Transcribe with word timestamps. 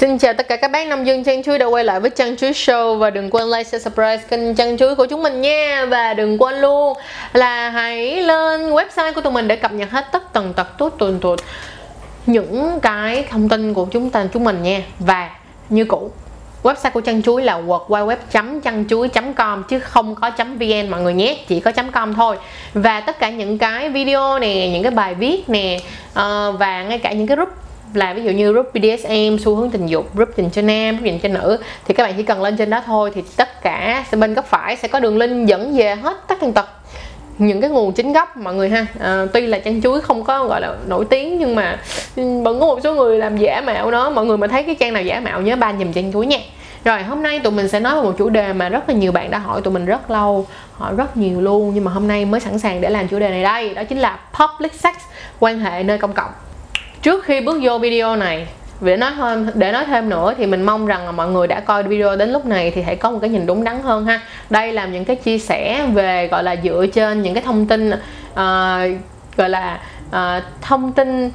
Xin 0.00 0.18
chào 0.18 0.32
tất 0.32 0.48
cả 0.48 0.56
các 0.56 0.70
bác 0.70 0.86
nông 0.86 1.06
dân 1.06 1.24
Trang 1.24 1.42
Chuối 1.42 1.58
đã 1.58 1.66
quay 1.66 1.84
lại 1.84 2.00
với 2.00 2.10
Trang 2.10 2.36
Chuối 2.36 2.52
Show 2.52 2.98
Và 2.98 3.10
đừng 3.10 3.30
quên 3.30 3.46
like, 3.46 3.64
share, 3.64 3.78
subscribe 3.78 4.16
kênh 4.16 4.54
Trang 4.54 4.76
Chuối 4.76 4.94
của 4.94 5.06
chúng 5.06 5.22
mình 5.22 5.40
nha. 5.40 5.86
Và 5.90 6.14
đừng 6.14 6.38
quên 6.38 6.54
luôn 6.54 6.98
là 7.32 7.70
hãy 7.70 8.22
lên 8.22 8.70
website 8.70 9.12
của 9.12 9.20
tụi 9.20 9.32
mình 9.32 9.48
để 9.48 9.56
cập 9.56 9.72
nhật 9.72 9.90
hết 9.90 10.06
tất 10.12 10.32
tần 10.32 10.52
tật 10.52 10.78
tốt 10.78 10.94
tuần 10.98 11.18
tuần 11.20 11.36
những 12.26 12.78
cái 12.82 13.24
thông 13.30 13.48
tin 13.48 13.74
của 13.74 13.86
chúng 13.90 14.10
ta 14.10 14.26
chúng 14.32 14.44
mình 14.44 14.62
nha. 14.62 14.82
Và 14.98 15.30
như 15.68 15.84
cũ 15.84 16.10
website 16.62 16.90
của 16.90 17.00
chăn 17.00 17.22
chuối 17.22 17.42
là 17.42 17.60
www.chăn 17.60 18.84
chuối.com 18.88 19.62
chứ 19.68 19.78
không 19.78 20.14
có 20.14 20.30
.vn 20.38 20.90
mọi 20.90 21.00
người 21.00 21.14
nhé 21.14 21.36
chỉ 21.48 21.60
có 21.60 21.72
.com 21.92 22.14
thôi. 22.14 22.36
Và 22.74 23.00
tất 23.00 23.18
cả 23.18 23.30
những 23.30 23.58
cái 23.58 23.88
video 23.88 24.38
nè 24.38 24.68
những 24.68 24.82
cái 24.82 24.92
bài 24.92 25.14
viết 25.14 25.48
nè 25.48 25.80
ờ, 26.14 26.52
và 26.52 26.82
ngay 26.82 26.98
cả 26.98 27.12
những 27.12 27.26
cái 27.26 27.36
group 27.36 27.48
là 27.94 28.14
ví 28.14 28.22
dụ 28.22 28.30
như 28.30 28.52
group 28.52 28.66
BDSM 28.74 29.36
xu 29.44 29.56
hướng 29.56 29.70
tình 29.70 29.86
dục 29.86 30.14
group 30.14 30.36
dành 30.36 30.50
cho 30.50 30.62
nam 30.62 30.96
group 30.96 31.06
dành 31.06 31.18
cho 31.18 31.28
nữ 31.28 31.58
thì 31.84 31.94
các 31.94 32.02
bạn 32.02 32.14
chỉ 32.16 32.22
cần 32.22 32.42
lên 32.42 32.56
trên 32.56 32.70
đó 32.70 32.82
thôi 32.86 33.10
thì 33.14 33.22
tất 33.36 33.62
cả 33.62 34.04
bên 34.18 34.34
góc 34.34 34.46
phải 34.46 34.76
sẽ 34.76 34.88
có 34.88 35.00
đường 35.00 35.18
link 35.18 35.48
dẫn 35.48 35.76
về 35.76 35.94
hết 35.94 36.16
tất 36.28 36.40
tần 36.40 36.52
tật 36.52 36.66
những 37.40 37.60
cái 37.60 37.70
nguồn 37.70 37.92
chính 37.92 38.12
gốc 38.12 38.36
mọi 38.36 38.54
người 38.54 38.68
ha. 38.68 38.86
À, 39.00 39.26
tuy 39.32 39.46
là 39.46 39.58
chăn 39.58 39.82
chuối 39.82 40.00
không 40.00 40.24
có 40.24 40.44
gọi 40.44 40.60
là 40.60 40.76
nổi 40.86 41.04
tiếng 41.04 41.38
nhưng 41.38 41.54
mà 41.54 41.78
ừ, 42.16 42.42
vẫn 42.42 42.60
có 42.60 42.66
một 42.66 42.78
số 42.84 42.94
người 42.94 43.18
làm 43.18 43.36
giả 43.36 43.60
mạo 43.60 43.90
nó. 43.90 44.10
Mọi 44.10 44.26
người 44.26 44.36
mà 44.36 44.46
thấy 44.46 44.62
cái 44.62 44.74
trang 44.74 44.92
nào 44.92 45.02
giả 45.02 45.20
mạo 45.20 45.40
nhớ 45.40 45.56
ba 45.56 45.72
dùm 45.78 45.92
chăn 45.92 46.12
chuối 46.12 46.26
nha. 46.26 46.38
Rồi 46.84 47.02
hôm 47.02 47.22
nay 47.22 47.38
tụi 47.38 47.52
mình 47.52 47.68
sẽ 47.68 47.80
nói 47.80 47.96
về 47.96 48.02
một 48.02 48.14
chủ 48.18 48.28
đề 48.28 48.52
mà 48.52 48.68
rất 48.68 48.88
là 48.88 48.94
nhiều 48.94 49.12
bạn 49.12 49.30
đã 49.30 49.38
hỏi 49.38 49.60
tụi 49.60 49.74
mình 49.74 49.86
rất 49.86 50.10
lâu 50.10 50.46
hỏi 50.72 50.94
rất 50.96 51.16
nhiều 51.16 51.40
luôn 51.40 51.72
nhưng 51.74 51.84
mà 51.84 51.90
hôm 51.90 52.08
nay 52.08 52.24
mới 52.24 52.40
sẵn 52.40 52.58
sàng 52.58 52.80
để 52.80 52.90
làm 52.90 53.08
chủ 53.08 53.18
đề 53.18 53.30
này 53.30 53.42
đây. 53.42 53.74
Đó 53.74 53.84
chính 53.84 53.98
là 53.98 54.18
public 54.38 54.74
sex 54.74 54.94
quan 55.40 55.58
hệ 55.58 55.82
nơi 55.82 55.98
công 55.98 56.12
cộng 56.12 56.30
trước 57.02 57.24
khi 57.24 57.40
bước 57.40 57.58
vô 57.62 57.78
video 57.78 58.16
này 58.16 58.46
để 58.80 58.96
nói 58.96 59.10
hơn 59.10 59.48
để 59.54 59.72
nói 59.72 59.84
thêm 59.84 60.08
nữa 60.08 60.34
thì 60.38 60.46
mình 60.46 60.62
mong 60.62 60.86
rằng 60.86 61.06
là 61.06 61.12
mọi 61.12 61.28
người 61.28 61.46
đã 61.46 61.60
coi 61.60 61.82
video 61.82 62.16
đến 62.16 62.32
lúc 62.32 62.46
này 62.46 62.70
thì 62.70 62.82
hãy 62.82 62.96
có 62.96 63.10
một 63.10 63.18
cái 63.20 63.30
nhìn 63.30 63.46
đúng 63.46 63.64
đắn 63.64 63.82
hơn 63.82 64.06
ha. 64.06 64.20
Đây 64.50 64.72
là 64.72 64.86
những 64.86 65.04
cái 65.04 65.16
chia 65.16 65.38
sẻ 65.38 65.86
về 65.94 66.28
gọi 66.28 66.44
là 66.44 66.56
dựa 66.64 66.86
trên 66.92 67.22
những 67.22 67.34
cái 67.34 67.42
thông 67.42 67.66
tin 67.66 67.90
uh, 67.90 68.36
gọi 69.36 69.48
là 69.48 69.80
uh, 70.08 70.44
thông 70.60 70.92
tin 70.92 71.30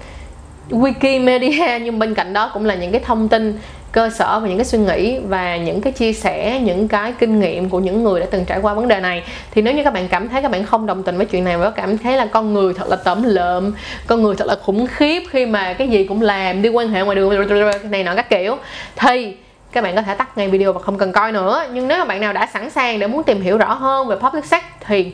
Wikimedia 0.70 1.80
nhưng 1.80 2.00
bên 2.00 2.16
cạnh 2.16 2.34
đó 2.34 2.52
cũng 2.54 2.66
là 2.66 2.76
những 2.76 2.92
cái 2.92 3.02
thông 3.06 3.30
tin 3.30 3.60
cơ 3.96 4.10
sở 4.10 4.40
và 4.40 4.48
những 4.48 4.58
cái 4.58 4.66
suy 4.66 4.78
nghĩ 4.78 5.20
và 5.20 5.58
những 5.58 5.82
cái 5.82 5.94
chia 5.94 6.14
sẻ, 6.14 6.60
những 6.64 6.88
cái 6.88 7.14
kinh 7.20 7.40
nghiệm 7.40 7.70
của 7.70 7.80
những 7.80 8.04
người 8.04 8.20
đã 8.20 8.26
từng 8.32 8.46
trải 8.46 8.60
qua 8.60 8.74
vấn 8.74 8.88
đề 8.88 9.00
này. 9.00 9.24
Thì 9.52 9.62
nếu 9.62 9.74
như 9.74 9.84
các 9.84 9.94
bạn 9.94 10.08
cảm 10.08 10.30
thấy 10.30 10.42
các 10.42 10.52
bạn 10.52 10.66
không 10.66 10.86
đồng 10.86 11.04
tình 11.04 11.18
với 11.18 11.26
chuyện 11.26 11.44
này 11.44 11.58
và 11.58 11.70
cảm 11.70 11.98
thấy 11.98 12.18
là 12.18 12.26
con 12.26 12.54
người 12.54 12.74
thật 12.74 12.88
là 12.88 12.96
tẩm 12.96 13.24
lợm, 13.24 13.74
con 14.08 14.24
người 14.24 14.36
thật 14.36 14.48
là 14.48 14.56
khủng 14.64 14.88
khiếp 14.88 15.24
khi 15.30 15.46
mà 15.46 15.74
cái 15.74 15.88
gì 15.88 16.04
cũng 16.04 16.22
làm, 16.22 16.62
đi 16.62 16.70
quan 16.70 16.90
hệ 16.90 17.02
ngoài 17.02 17.16
đường, 17.16 17.92
này 17.92 18.04
nọ 18.04 18.16
các 18.16 18.30
kiểu, 18.30 18.58
thì 18.96 19.36
các 19.72 19.84
bạn 19.84 19.96
có 19.96 20.02
thể 20.02 20.16
tắt 20.16 20.38
ngay 20.38 20.48
video 20.48 20.74
và 20.74 20.80
không 20.80 20.98
cần 20.98 21.12
coi 21.12 21.32
nữa. 21.32 21.64
Nhưng 21.74 21.88
nếu 21.88 22.00
mà 22.00 22.06
bạn 22.06 22.22
nào 22.22 22.34
đã 22.34 22.48
sẵn 22.54 22.70
sàng 22.70 23.00
để 23.00 23.08
muốn 23.08 23.24
tìm 23.24 23.42
hiểu 23.42 23.58
rõ 23.58 23.74
hơn 23.74 24.08
về 24.08 24.16
public 24.16 24.46
sex 24.46 24.64
thì 24.88 25.14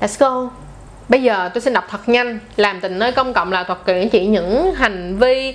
let's 0.00 0.16
go. 0.18 0.50
Bây 1.08 1.22
giờ 1.22 1.50
tôi 1.54 1.60
xin 1.60 1.72
đọc 1.72 1.84
thật 1.90 2.08
nhanh, 2.08 2.38
Làm 2.56 2.80
tình 2.80 2.98
nơi 2.98 3.12
công 3.12 3.32
cộng 3.32 3.52
là 3.52 3.64
thuật 3.64 3.78
chỉ 4.12 4.26
những 4.26 4.74
hành 4.74 5.18
vi 5.18 5.54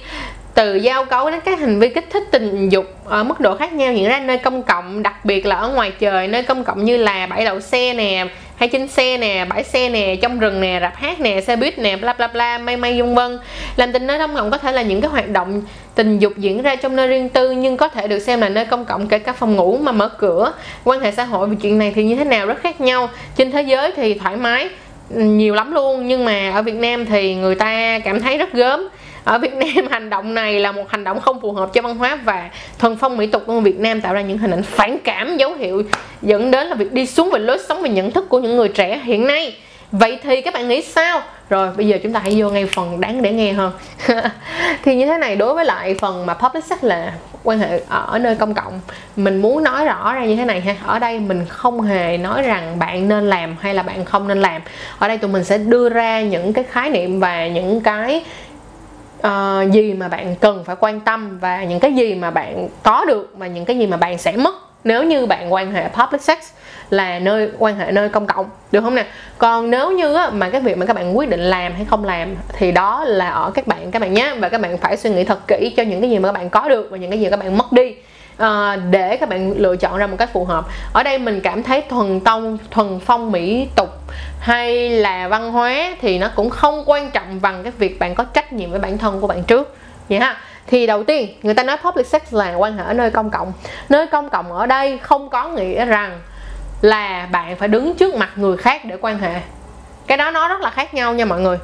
từ 0.58 0.76
giao 0.76 1.06
cấu 1.06 1.30
đến 1.30 1.40
các 1.46 1.60
hành 1.60 1.80
vi 1.80 1.90
kích 1.90 2.06
thích 2.10 2.24
tình 2.32 2.70
dục 2.70 2.86
ở 3.06 3.24
mức 3.24 3.40
độ 3.40 3.56
khác 3.56 3.74
nhau 3.74 3.94
diễn 3.94 4.08
ra 4.08 4.20
nơi 4.20 4.38
công 4.38 4.64
cộng, 4.64 5.04
đặc 5.04 5.26
biệt 5.26 5.46
là 5.46 5.56
ở 5.56 5.70
ngoài 5.70 5.92
trời, 6.00 6.28
nơi 6.28 6.44
công 6.44 6.64
cộng 6.64 6.86
như 6.86 6.98
là 6.98 7.28
bãi 7.28 7.46
đậu 7.46 7.60
xe 7.60 7.94
nè, 7.94 8.26
hay 8.56 8.70
trên 8.70 8.88
xe 8.88 9.18
nè, 9.18 9.46
bãi 9.50 9.64
xe 9.64 9.90
nè, 9.90 10.16
trong 10.16 10.40
rừng 10.40 10.62
nè, 10.62 10.78
rạp 10.82 10.96
hát 10.96 11.20
nè, 11.20 11.42
xe 11.42 11.56
buýt 11.56 11.80
nè, 11.80 11.96
bla 11.96 12.14
bla 12.14 12.28
bla 12.28 12.58
may 12.58 12.78
may 12.78 13.02
vân 13.02 13.16
vân. 13.16 13.40
Làm 13.76 13.92
tình 13.92 14.08
nơi 14.08 14.20
công 14.20 14.36
cộng 14.36 14.52
có 14.52 14.58
thể 14.58 14.72
là 14.72 14.82
những 14.82 15.02
cái 15.02 15.12
hoạt 15.12 15.30
động 15.30 15.62
tình 15.96 16.20
dục 16.20 16.34
diễn 16.38 16.62
ra 16.62 16.76
trong 16.76 16.96
nơi 16.96 17.08
riêng 17.08 17.30
tư, 17.30 17.52
nhưng 17.52 17.78
có 17.78 17.88
thể 17.88 18.08
được 18.08 18.20
xem 18.20 18.42
là 18.42 18.50
nơi 18.50 18.66
công 18.66 18.86
cộng, 18.86 19.08
kể 19.08 19.20
cả 19.20 19.34
phòng 19.34 19.56
ngủ 19.56 19.78
mà 19.82 19.92
mở 19.92 20.10
cửa. 20.10 20.54
Quan 20.84 21.00
hệ 21.00 21.12
xã 21.12 21.24
hội 21.24 21.48
về 21.48 21.56
chuyện 21.62 21.78
này 21.78 21.92
thì 21.96 22.04
như 22.04 22.16
thế 22.16 22.24
nào 22.24 22.46
rất 22.46 22.62
khác 22.62 22.82
nhau. 22.82 23.10
Trên 23.36 23.52
thế 23.52 23.62
giới 23.62 23.92
thì 23.96 24.14
thoải 24.14 24.36
mái 24.36 24.70
ừ, 25.16 25.22
nhiều 25.22 25.54
lắm 25.54 25.74
luôn, 25.74 26.08
nhưng 26.08 26.26
mà 26.26 26.52
ở 26.56 26.62
Việt 26.62 26.76
Nam 26.76 27.06
thì 27.06 27.36
người 27.36 27.56
ta 27.56 28.00
cảm 28.00 28.22
thấy 28.22 28.38
rất 28.38 28.54
gớm 28.54 28.88
ở 29.28 29.38
Việt 29.38 29.54
Nam, 29.54 29.88
hành 29.92 30.10
động 30.10 30.34
này 30.34 30.60
là 30.60 30.72
một 30.72 30.90
hành 30.90 31.04
động 31.04 31.20
không 31.20 31.40
phù 31.42 31.52
hợp 31.52 31.70
cho 31.74 31.82
văn 31.82 31.98
hóa 31.98 32.16
và 32.16 32.50
thuần 32.80 32.98
phong 32.98 33.18
mỹ 33.18 33.28
tục 33.28 33.44
của 33.46 33.60
Việt 33.60 33.80
Nam 33.80 34.02
tạo 34.02 34.14
ra 34.14 34.22
những 34.22 34.38
hình 34.38 34.52
ảnh 34.52 34.64
phản 34.64 34.98
cảm, 35.04 35.38
dấu 35.38 35.54
hiệu 35.54 35.84
dẫn 36.22 36.52
đến 36.52 36.68
là 36.68 36.76
việc 36.76 36.94
đi 36.94 37.06
xuống 37.06 37.30
về 37.32 37.40
lối 37.40 37.60
sống 37.70 37.82
và 37.82 37.88
nhận 37.88 38.12
thức 38.12 38.30
của 38.30 38.40
những 38.40 38.56
người 38.56 38.70
trẻ 38.70 39.02
hiện 39.04 39.28
nay. 39.28 39.56
Vậy 39.92 40.20
thì 40.24 40.42
các 40.42 40.54
bạn 40.54 40.68
nghĩ 40.68 40.82
sao? 40.82 41.22
Rồi, 41.50 41.70
bây 41.78 41.88
giờ 41.88 41.98
chúng 42.04 42.14
ta 42.14 42.20
hãy 42.20 42.36
vô 42.38 42.50
ngay 42.50 42.66
phần 42.66 43.02
đáng 43.02 43.22
để 43.22 43.32
nghe 43.32 43.54
hơn. 43.54 43.72
Thì 44.84 44.96
như 44.96 45.06
thế 45.06 45.18
này, 45.18 45.36
đối 45.36 45.54
với 45.54 45.66
lại 45.66 45.96
phần 46.00 46.26
mà 46.26 46.34
public 46.34 46.64
sex 46.64 46.84
là 46.84 47.14
quan 47.44 47.60
hệ 47.60 47.82
ở 47.90 48.20
nơi 48.20 48.36
công 48.36 48.54
cộng, 48.54 48.80
mình 49.16 49.42
muốn 49.42 49.64
nói 49.64 49.86
rõ 49.86 50.14
ra 50.14 50.26
như 50.26 50.36
thế 50.36 50.46
này 50.46 50.62
ha. 50.62 50.76
Ở 50.86 51.00
đây 51.00 51.20
mình 51.20 51.46
không 51.50 51.82
hề 51.82 52.18
nói 52.18 52.42
rằng 52.42 52.80
bạn 52.80 53.08
nên 53.08 53.30
làm 53.30 53.56
hay 53.62 53.74
là 53.74 53.84
bạn 53.84 54.06
không 54.06 54.28
nên 54.28 54.42
làm. 54.42 54.62
Ở 55.00 55.08
đây 55.08 55.18
tụi 55.18 55.32
mình 55.32 55.44
sẽ 55.44 55.58
đưa 55.58 55.90
ra 55.90 56.22
những 56.22 56.54
cái 56.54 56.64
khái 56.64 56.90
niệm 56.90 57.20
và 57.20 57.48
những 57.48 57.82
cái 57.82 58.24
uh, 59.28 59.72
gì 59.72 59.94
mà 59.94 60.08
bạn 60.08 60.36
cần 60.36 60.64
phải 60.64 60.76
quan 60.80 61.00
tâm 61.00 61.38
và 61.40 61.64
những 61.64 61.80
cái 61.80 61.94
gì 61.94 62.16
mà 62.16 62.32
bạn 62.32 62.70
có 62.84 63.06
được 63.06 63.34
và 63.38 63.48
những 63.48 63.66
cái 63.66 63.78
gì 63.78 63.88
mà 63.88 63.98
bạn 63.98 64.18
sẽ 64.18 64.38
mất 64.38 64.56
nếu 64.84 65.04
như 65.04 65.26
bạn 65.26 65.54
quan 65.54 65.72
hệ 65.72 65.88
public 65.88 66.22
sex 66.22 66.38
là 66.90 67.20
nơi 67.20 67.50
quan 67.60 67.76
hệ 67.76 67.92
nơi 67.92 68.10
công 68.10 68.28
cộng 68.28 68.46
được 68.72 68.82
không 68.82 68.96
nè? 68.96 69.06
Còn 69.38 69.70
nếu 69.70 69.92
như 69.92 70.14
á, 70.14 70.30
mà 70.30 70.50
cái 70.50 70.62
việc 70.62 70.78
mà 70.78 70.86
các 70.86 70.96
bạn 70.96 71.18
quyết 71.18 71.30
định 71.30 71.40
làm 71.40 71.74
hay 71.74 71.86
không 71.86 72.06
làm 72.06 72.36
thì 72.54 72.72
đó 72.72 73.04
là 73.04 73.30
ở 73.30 73.52
các 73.52 73.68
bạn 73.68 73.92
các 73.92 74.02
bạn 74.02 74.14
nhé. 74.14 74.36
Và 74.40 74.50
các 74.50 74.62
bạn 74.62 74.78
phải 74.78 74.98
suy 74.98 75.10
nghĩ 75.10 75.24
thật 75.24 75.48
kỹ 75.48 75.74
cho 75.78 75.84
những 75.84 76.02
cái 76.02 76.10
gì 76.10 76.20
mà 76.20 76.30
các 76.30 76.34
bạn 76.34 76.50
có 76.50 76.70
được 76.70 76.88
và 76.92 76.98
những 76.98 77.10
cái 77.12 77.20
gì 77.20 77.28
các 77.30 77.40
bạn 77.40 77.58
mất 77.58 77.72
đi 77.72 77.96
à, 78.38 78.76
để 78.76 79.18
các 79.18 79.30
bạn 79.30 79.54
lựa 79.58 79.76
chọn 79.76 79.98
ra 79.98 80.08
một 80.08 80.18
cách 80.20 80.30
phù 80.34 80.46
hợp. 80.46 80.66
Ở 80.94 81.04
đây 81.04 81.18
mình 81.18 81.42
cảm 81.42 81.64
thấy 81.64 81.82
thuần 81.82 82.20
tông 82.20 82.58
thuần 82.72 83.00
phong 83.00 83.32
mỹ 83.32 83.68
tục 83.76 83.90
hay 84.40 84.90
là 84.90 85.28
văn 85.28 85.52
hóa 85.52 85.96
thì 86.02 86.20
nó 86.20 86.30
cũng 86.36 86.50
không 86.50 86.84
quan 86.86 87.12
trọng 87.12 87.42
bằng 87.42 87.64
cái 87.64 87.72
việc 87.78 88.00
bạn 88.00 88.16
có 88.16 88.24
trách 88.24 88.54
nhiệm 88.54 88.72
với 88.72 88.80
bản 88.80 88.98
thân 88.98 89.22
của 89.22 89.28
bạn 89.28 89.44
trước. 89.44 89.76
Vậy 90.10 90.20
ha. 90.20 90.38
Thì 90.68 90.88
đầu 90.88 91.04
tiên 91.04 91.30
người 91.42 91.54
ta 91.54 91.64
nói 91.64 91.78
public 91.78 92.08
sex 92.08 92.22
là 92.32 92.56
quan 92.56 92.78
hệ 92.78 92.84
ở 92.84 92.94
nơi 92.94 93.12
công 93.12 93.30
cộng. 93.30 93.54
Nơi 93.90 94.08
công 94.08 94.30
cộng 94.30 94.54
ở 94.54 94.66
đây 94.66 94.98
không 94.98 95.30
có 95.30 95.48
nghĩa 95.48 95.86
rằng 95.86 96.20
là 96.82 97.28
bạn 97.32 97.56
phải 97.56 97.68
đứng 97.68 97.96
trước 97.96 98.16
mặt 98.16 98.30
người 98.36 98.58
khác 98.58 98.86
để 98.86 98.98
quan 99.02 99.20
hệ. 99.20 99.42
Cái 100.08 100.18
đó 100.18 100.32
nó 100.32 100.48
rất 100.48 100.62
là 100.62 100.70
khác 100.70 100.94
nhau 100.94 101.14
nha 101.14 101.26
mọi 101.26 101.42
người. 101.42 101.58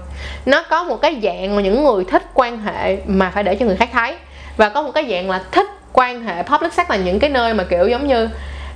Nó 0.45 0.63
có 0.69 0.83
một 0.83 1.01
cái 1.01 1.19
dạng 1.23 1.55
mà 1.55 1.61
những 1.61 1.83
người 1.83 2.03
thích 2.03 2.23
quan 2.33 2.61
hệ 2.61 2.97
mà 3.05 3.29
phải 3.29 3.43
để 3.43 3.55
cho 3.55 3.65
người 3.65 3.75
khác 3.75 3.89
thấy. 3.93 4.15
Và 4.57 4.69
có 4.69 4.81
một 4.81 4.91
cái 4.95 5.07
dạng 5.09 5.29
là 5.29 5.43
thích 5.51 5.67
quan 5.93 6.23
hệ 6.23 6.43
public 6.43 6.73
sex 6.73 6.89
là 6.89 6.95
những 6.95 7.19
cái 7.19 7.29
nơi 7.29 7.53
mà, 7.53 7.63
kiểu, 7.63 7.87
giống 7.87 8.07
như 8.07 8.29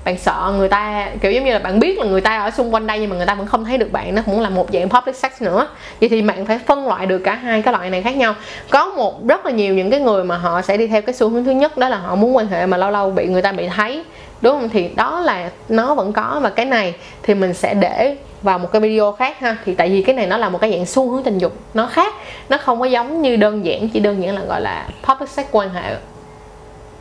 bạn 0.05 0.17
sợ 0.17 0.53
người 0.57 0.69
ta, 0.69 1.09
kiểu, 1.21 1.31
giống 1.31 1.45
như 1.45 1.53
là 1.53 1.59
bạn 1.59 1.79
biết 1.79 1.99
là 1.99 2.05
người 2.05 2.21
ta 2.21 2.37
ở 2.37 2.51
xung 2.51 2.73
quanh 2.73 2.87
đây 2.87 2.99
nhưng 2.99 3.09
mà 3.09 3.15
người 3.15 3.25
ta 3.25 3.35
vẫn 3.35 3.47
không 3.47 3.65
thấy 3.65 3.77
được 3.77 3.91
bạn, 3.91 4.15
nó 4.15 4.21
cũng 4.25 4.41
là 4.41 4.49
một 4.49 4.67
dạng 4.73 4.89
public 4.89 5.15
sex 5.15 5.31
nữa. 5.41 5.67
Vậy 5.99 6.09
thì 6.09 6.21
bạn 6.21 6.45
phải 6.45 6.59
phân 6.59 6.87
loại 6.87 7.05
được 7.05 7.19
cả 7.19 7.35
hai 7.35 7.61
cái 7.61 7.71
loại 7.71 7.89
này 7.89 8.01
khác 8.01 8.15
nhau. 8.15 8.35
Có 8.69 8.85
một, 8.85 9.27
rất 9.27 9.45
là 9.45 9.51
nhiều 9.51 9.73
những 9.73 9.91
cái 9.91 9.99
người 9.99 10.23
mà 10.23 10.37
họ 10.37 10.61
sẽ 10.61 10.77
đi 10.77 10.87
theo 10.87 11.01
cái 11.01 11.15
xu 11.15 11.29
hướng 11.29 11.45
thứ 11.45 11.51
nhất, 11.51 11.77
đó 11.77 11.89
là 11.89 11.97
họ 11.97 12.15
muốn 12.15 12.35
quan 12.35 12.47
hệ 12.47 12.65
mà 12.65 12.77
lâu 12.77 12.91
lâu 12.91 13.11
bị 13.11 13.27
người 13.27 13.41
ta 13.41 13.51
bị 13.51 13.67
thấy, 13.67 14.03
đúng 14.41 14.59
không? 14.59 14.69
Thì 14.69 14.89
đó 14.95 15.19
là 15.19 15.49
nó 15.69 15.95
vẫn 15.95 16.13
có 16.13 16.39
và 16.41 16.49
cái 16.49 16.65
này 16.65 16.93
thì 17.23 17.33
mình 17.35 17.53
sẽ 17.53 17.73
để 17.73 18.15
vào 18.41 18.59
một 18.59 18.71
cái 18.71 18.81
video 18.81 19.11
khác 19.11 19.39
ha. 19.39 19.57
Thì 19.65 19.75
tại 19.75 19.89
vì 19.89 20.01
cái 20.01 20.15
này 20.15 20.27
nó 20.27 20.37
là 20.37 20.49
một 20.49 20.61
cái 20.61 20.71
dạng 20.71 20.85
xu 20.85 21.11
hướng 21.11 21.23
tình 21.23 21.37
dục, 21.37 21.53
nó 21.73 21.85
khác, 21.85 22.13
nó 22.49 22.57
không 22.57 22.79
có 22.79 22.85
giống 22.85 23.21
như 23.21 23.35
đơn 23.35 23.65
giản, 23.65 23.89
chỉ 23.89 23.99
đơn 23.99 24.23
giản 24.23 24.35
là, 24.35 24.41
gọi 24.41 24.61
là, 24.61 24.87
public 25.07 25.29
sex 25.29 25.45
quan 25.51 25.69
hệ 25.69 25.95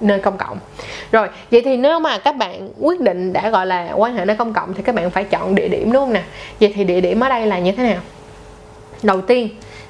nơi 0.01 0.19
công 0.19 0.39
cộng. 0.39 0.59
Rồi, 1.13 1.29
vậy 1.51 1.63
thì 1.65 1.77
nếu 1.77 1.99
mà 1.99 2.19
các 2.19 2.37
bạn 2.37 2.71
quyết 2.81 3.01
định 3.01 3.33
đã 3.33 3.51
gọi 3.51 3.67
là 3.67 3.93
quan 3.95 4.15
hệ 4.15 4.25
nơi 4.25 4.37
công 4.37 4.53
cộng 4.53 4.75
thì 4.75 4.83
các 4.83 4.95
bạn 4.95 5.11
phải 5.11 5.25
chọn 5.25 5.55
địa 5.55 5.69
điểm, 5.69 5.93
đúng 5.93 6.03
không 6.03 6.13
nè 6.13 6.23
vậy 6.61 6.73
thì 6.77 6.85
địa 6.85 7.01
điểm 7.01 7.21
ở 7.21 7.29
đây 7.29 7.47
là 7.47 7.59
như 7.59 7.73
thế 7.73 7.83
nào? 7.83 7.99
Đầu 9.03 9.21
tiên, 9.21 9.49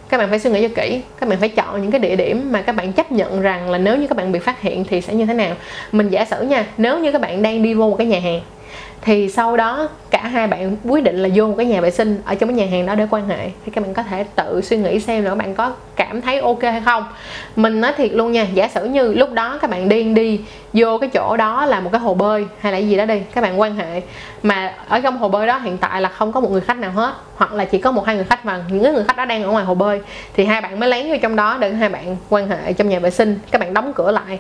các 0.09 0.19
bạn 0.19 0.31
phải 0.31 0.39
suy 0.39 0.51
nghĩ 0.51 0.69
cho 0.69 0.75
kỹ, 0.83 1.01
các 1.21 1.29
bạn 1.29 1.39
phải 1.41 1.49
chọn 1.49 1.83
những 1.83 1.91
cái 1.91 2.01
địa 2.01 2.17
điểm 2.17 2.53
mà 2.53 2.63
các 2.63 2.77
bạn 2.77 2.93
chấp 2.93 3.13
nhận 3.13 3.43
rằng 3.43 3.71
là 3.71 3.79
nếu 3.79 3.97
như 3.97 4.07
các 4.07 4.17
bạn 4.17 4.33
bị 4.33 4.39
phát 4.39 4.61
hiện 4.61 4.85
thì 4.85 5.01
sẽ 5.01 5.15
như 5.15 5.27
thế 5.27 5.35
nào? 5.35 5.55
Mình 5.93 6.09
giả 6.09 6.25
sử 6.25 6.43
nha, 6.43 6.67
nếu 6.77 6.99
như 6.99 7.13
các 7.13 7.21
bạn 7.21 7.43
đang 7.43 7.63
đi 7.63 7.75
vô 7.75 7.91
một 7.91 7.97
cái 7.97 8.07
nhà 8.07 8.21
hàng 8.21 8.41
thì 9.03 9.29
sau 9.29 9.57
đó 9.57 9.89
cả 10.11 10.23
hai 10.23 10.47
bạn 10.47 10.77
quyết 10.85 11.05
định 11.05 11.23
là 11.23 11.29
vô 11.35 11.47
một 11.47 11.55
cái 11.57 11.67
nhà 11.67 11.81
vệ 11.81 11.91
sinh 11.91 12.23
ở 12.25 12.35
trong 12.35 12.49
cái 12.49 12.57
nhà 12.57 12.67
hàng 12.71 12.87
đó 12.87 12.95
để 12.95 13.07
quan 13.11 13.29
hệ. 13.29 13.51
Thì 13.65 13.73
các 13.73 13.85
bạn 13.85 13.95
có 13.95 14.03
thể 14.03 14.25
tự 14.37 14.61
suy 14.61 14.77
nghĩ 14.77 15.01
xem 15.01 15.25
là 15.25 15.31
các 15.31 15.37
bạn 15.37 15.55
có 15.55 15.73
cảm 15.97 16.21
thấy 16.21 16.41
ok 16.41 16.63
hay 16.63 16.81
không. 16.85 17.05
Mình 17.57 17.81
nói 17.81 17.93
thiệt 17.97 18.13
luôn 18.13 18.33
nha, 18.33 18.47
giả 18.55 18.69
sử 18.69 18.85
như 18.85 19.15
lúc 19.15 19.33
đó 19.33 19.59
các 19.61 19.71
bạn 19.71 19.89
điên 19.89 20.15
đi 20.15 20.41
vô 20.73 20.99
cái 20.99 21.11
chỗ 21.11 21.37
đó 21.37 21.67
là 21.67 21.81
một 21.81 21.91
cái 21.93 22.01
hồ 22.01 22.15
bơi 22.15 22.47
hay 22.61 22.73
là 22.73 22.79
gì 22.79 22.97
đó 22.97 23.05
đi, 23.05 23.21
các 23.35 23.41
bạn 23.41 23.61
quan 23.61 23.77
hệ. 23.77 24.03
Mà 24.43 24.75
ở 24.89 25.01
trong 25.01 25.19
hồ 25.19 25.29
bơi 25.29 25.47
đó 25.47 25.59
hiện 25.59 25.79
tại 25.79 26.01
là 26.01 26.09
không 26.09 26.33
có 26.33 26.41
một 26.41 26.51
người 26.51 26.61
khách 26.61 26.79
nào 26.79 26.91
hết, 26.91 27.15
hoặc 27.37 27.53
là 27.53 27.65
chỉ 27.65 27.79
có 27.79 27.91
một 27.91 28.07
hai 28.07 28.17
người 28.17 28.25
khách 28.25 28.47
mà. 28.47 28.65
Những 28.69 28.95
người 28.95 29.05
khách 29.05 29.17
đó 29.17 29.25
đang 29.25 29.43
ở 29.43 29.51
ngoài 29.51 29.65
hồ 29.65 29.75
bơi 29.75 30.01
thì 30.35 30.45
hai 30.45 30.61
bạn 30.61 30.81
mới 30.81 30.89
lén 30.89 31.09
vô 31.11 31.17
trong 31.23 31.37
đó 31.37 31.57
để 31.61 31.73
hai 31.73 31.89
bạn 31.89 32.17
quan 32.29 32.49
hệ 32.49 32.73
trong 32.73 32.89
nhà 32.89 32.99
vệ 32.99 33.11
sinh. 33.11 33.39
Các 33.51 33.61
bạn 33.61 33.75
đóng 33.75 33.93
cửa 33.95 34.11
lại. 34.11 34.39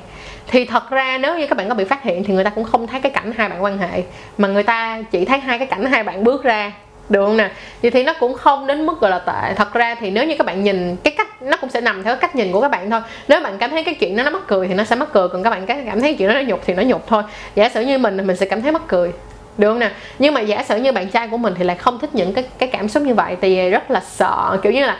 Thì 0.49 0.65
thật 0.65 0.91
ra 0.91 1.19
nếu 1.19 1.39
như 1.39 1.47
các 1.47 1.59
bạn 1.59 1.69
có 1.69 1.75
bị 1.75 1.85
phát 1.85 2.03
hiện 2.03 2.25
thì 2.25 2.35
người 2.35 2.45
ta 2.45 2.51
cũng 2.51 2.65
không 2.65 2.87
thấy 2.87 3.01
cái 3.01 3.13
cảnh 3.13 3.33
hai 3.37 3.49
bạn 3.49 3.63
quan 3.63 3.79
hệ, 3.79 4.03
mà 4.39 4.46
mà 4.47 4.53
người 4.53 4.63
ta 4.63 5.03
chỉ 5.11 5.25
thấy 5.25 5.39
hai 5.39 5.59
cái 5.59 5.67
cảnh 5.67 5.85
hai 5.85 6.05
bạn 6.05 6.25
bước 6.25 6.45
ra, 6.45 6.73
được 7.09 7.27
không 7.27 7.37
nè? 7.37 7.51
Vậy 7.83 7.91
thì 7.91 8.03
nó 8.03 8.13
cũng 8.21 8.35
không 8.35 8.67
đến 8.67 8.87
mức, 8.87 9.01
gọi 9.01 9.11
là, 9.11 9.19
tệ. 9.19 9.55
Thật 9.57 9.73
ra 9.73 9.95
thì 9.95 10.11
nếu 10.11 10.25
như 10.25 10.35
các 10.39 10.47
bạn 10.47 10.65
nhìn 10.65 10.97
cái 10.97 11.15
cách, 11.17 11.43
nó 11.43 11.57
cũng 11.57 11.71
sẽ 11.71 11.81
nằm 11.81 12.03
theo 12.03 12.17
cách 12.17 12.37
nhìn 12.37 12.53
của 12.53 12.61
các 12.61 12.71
bạn 12.71 12.91
thôi. 12.91 13.01
Nếu 13.29 13.41
bạn 13.41 13.59
cảm 13.59 13.71
thấy 13.71 13.85
cái 13.85 13.95
chuyện 13.95 14.17
đó 14.17 14.23
nó 14.23 14.31
mắc 14.31 14.43
cười 14.47 14.69
thì 14.69 14.75
nó 14.75 14.85
sẽ 14.85 14.97
mắc 14.97 15.09
cười, 15.13 15.29
còn 15.29 15.43
các 15.43 15.51
bạn 15.51 15.67
cảm 15.67 16.01
thấy 16.01 16.15
chuyện 16.15 16.29
đó 16.29 16.35
nó 16.35 16.41
nhục 16.41 16.61
thì 16.67 16.75
nó 16.75 16.83
nhục 16.83 17.07
thôi. 17.07 17.23
Giả 17.55 17.69
sử 17.69 17.81
như 17.81 17.99
mình 17.99 18.19
thì 18.19 18.25
mình 18.25 18.37
sẽ 18.37 18.47
cảm 18.47 18.63
thấy 18.63 18.73
mắc 18.73 18.83
cười, 18.89 19.13
được 19.59 19.69
không 19.69 19.79
nè? 19.79 19.91
Nhưng 20.19 20.35
mà 20.35 20.41
giả 20.41 20.63
sử 20.63 20.77
như 20.77 20.93
bạn 20.93 21.09
trai 21.09 21.29
của 21.29 21.37
mình 21.37 21.55
thì 21.59 21.65
lại 21.65 21.77
không 21.77 21.99
thích 21.99 22.11
những 22.13 22.35
cái 22.35 22.45
cái 22.59 22.69
cảm 22.69 22.89
xúc 22.89 23.03
như 23.03 23.15
vậy 23.15 23.37
thì 23.41 23.71
rất 23.71 23.91
là 23.91 24.01
sợ. 24.01 24.59
Kiểu 24.63 24.73
như 24.73 24.87
là, 24.87 24.97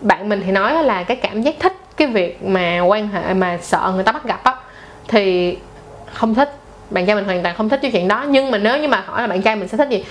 bạn 0.00 0.28
mình 0.28 0.42
thì 0.46 0.52
nói 0.52 0.84
là 0.84 1.02
cái 1.02 1.16
cảm 1.16 1.42
giác 1.42 1.54
thích 1.58 1.76
cái 1.96 2.08
việc 2.08 2.42
mà 2.44 2.80
quan 2.80 3.08
hệ, 3.08 3.34
mà 3.34 3.58
sợ 3.62 3.92
người 3.94 4.04
ta 4.04 4.12
bắt 4.12 4.24
gặp 4.24 4.44
á, 4.44 4.54
thì 5.08 5.56
không 6.12 6.34
thích 6.34 6.52
bạn 6.90 7.06
trai 7.06 7.16
mình 7.16 7.24
hoàn 7.24 7.42
toàn 7.42 7.54
không 7.56 7.68
thích 7.68 7.80
cái 7.82 7.90
chuyện 7.90 8.08
đó. 8.08 8.24
Nhưng 8.28 8.50
mà 8.50 8.58
nếu 8.58 8.78
như 8.78 8.88
mà 8.88 9.02
hỏi 9.06 9.22
là 9.22 9.26
bạn 9.26 9.42
trai 9.42 9.56
mình 9.56 9.68
sẽ 9.68 9.76
thích 9.76 9.88
gì? 9.88 10.04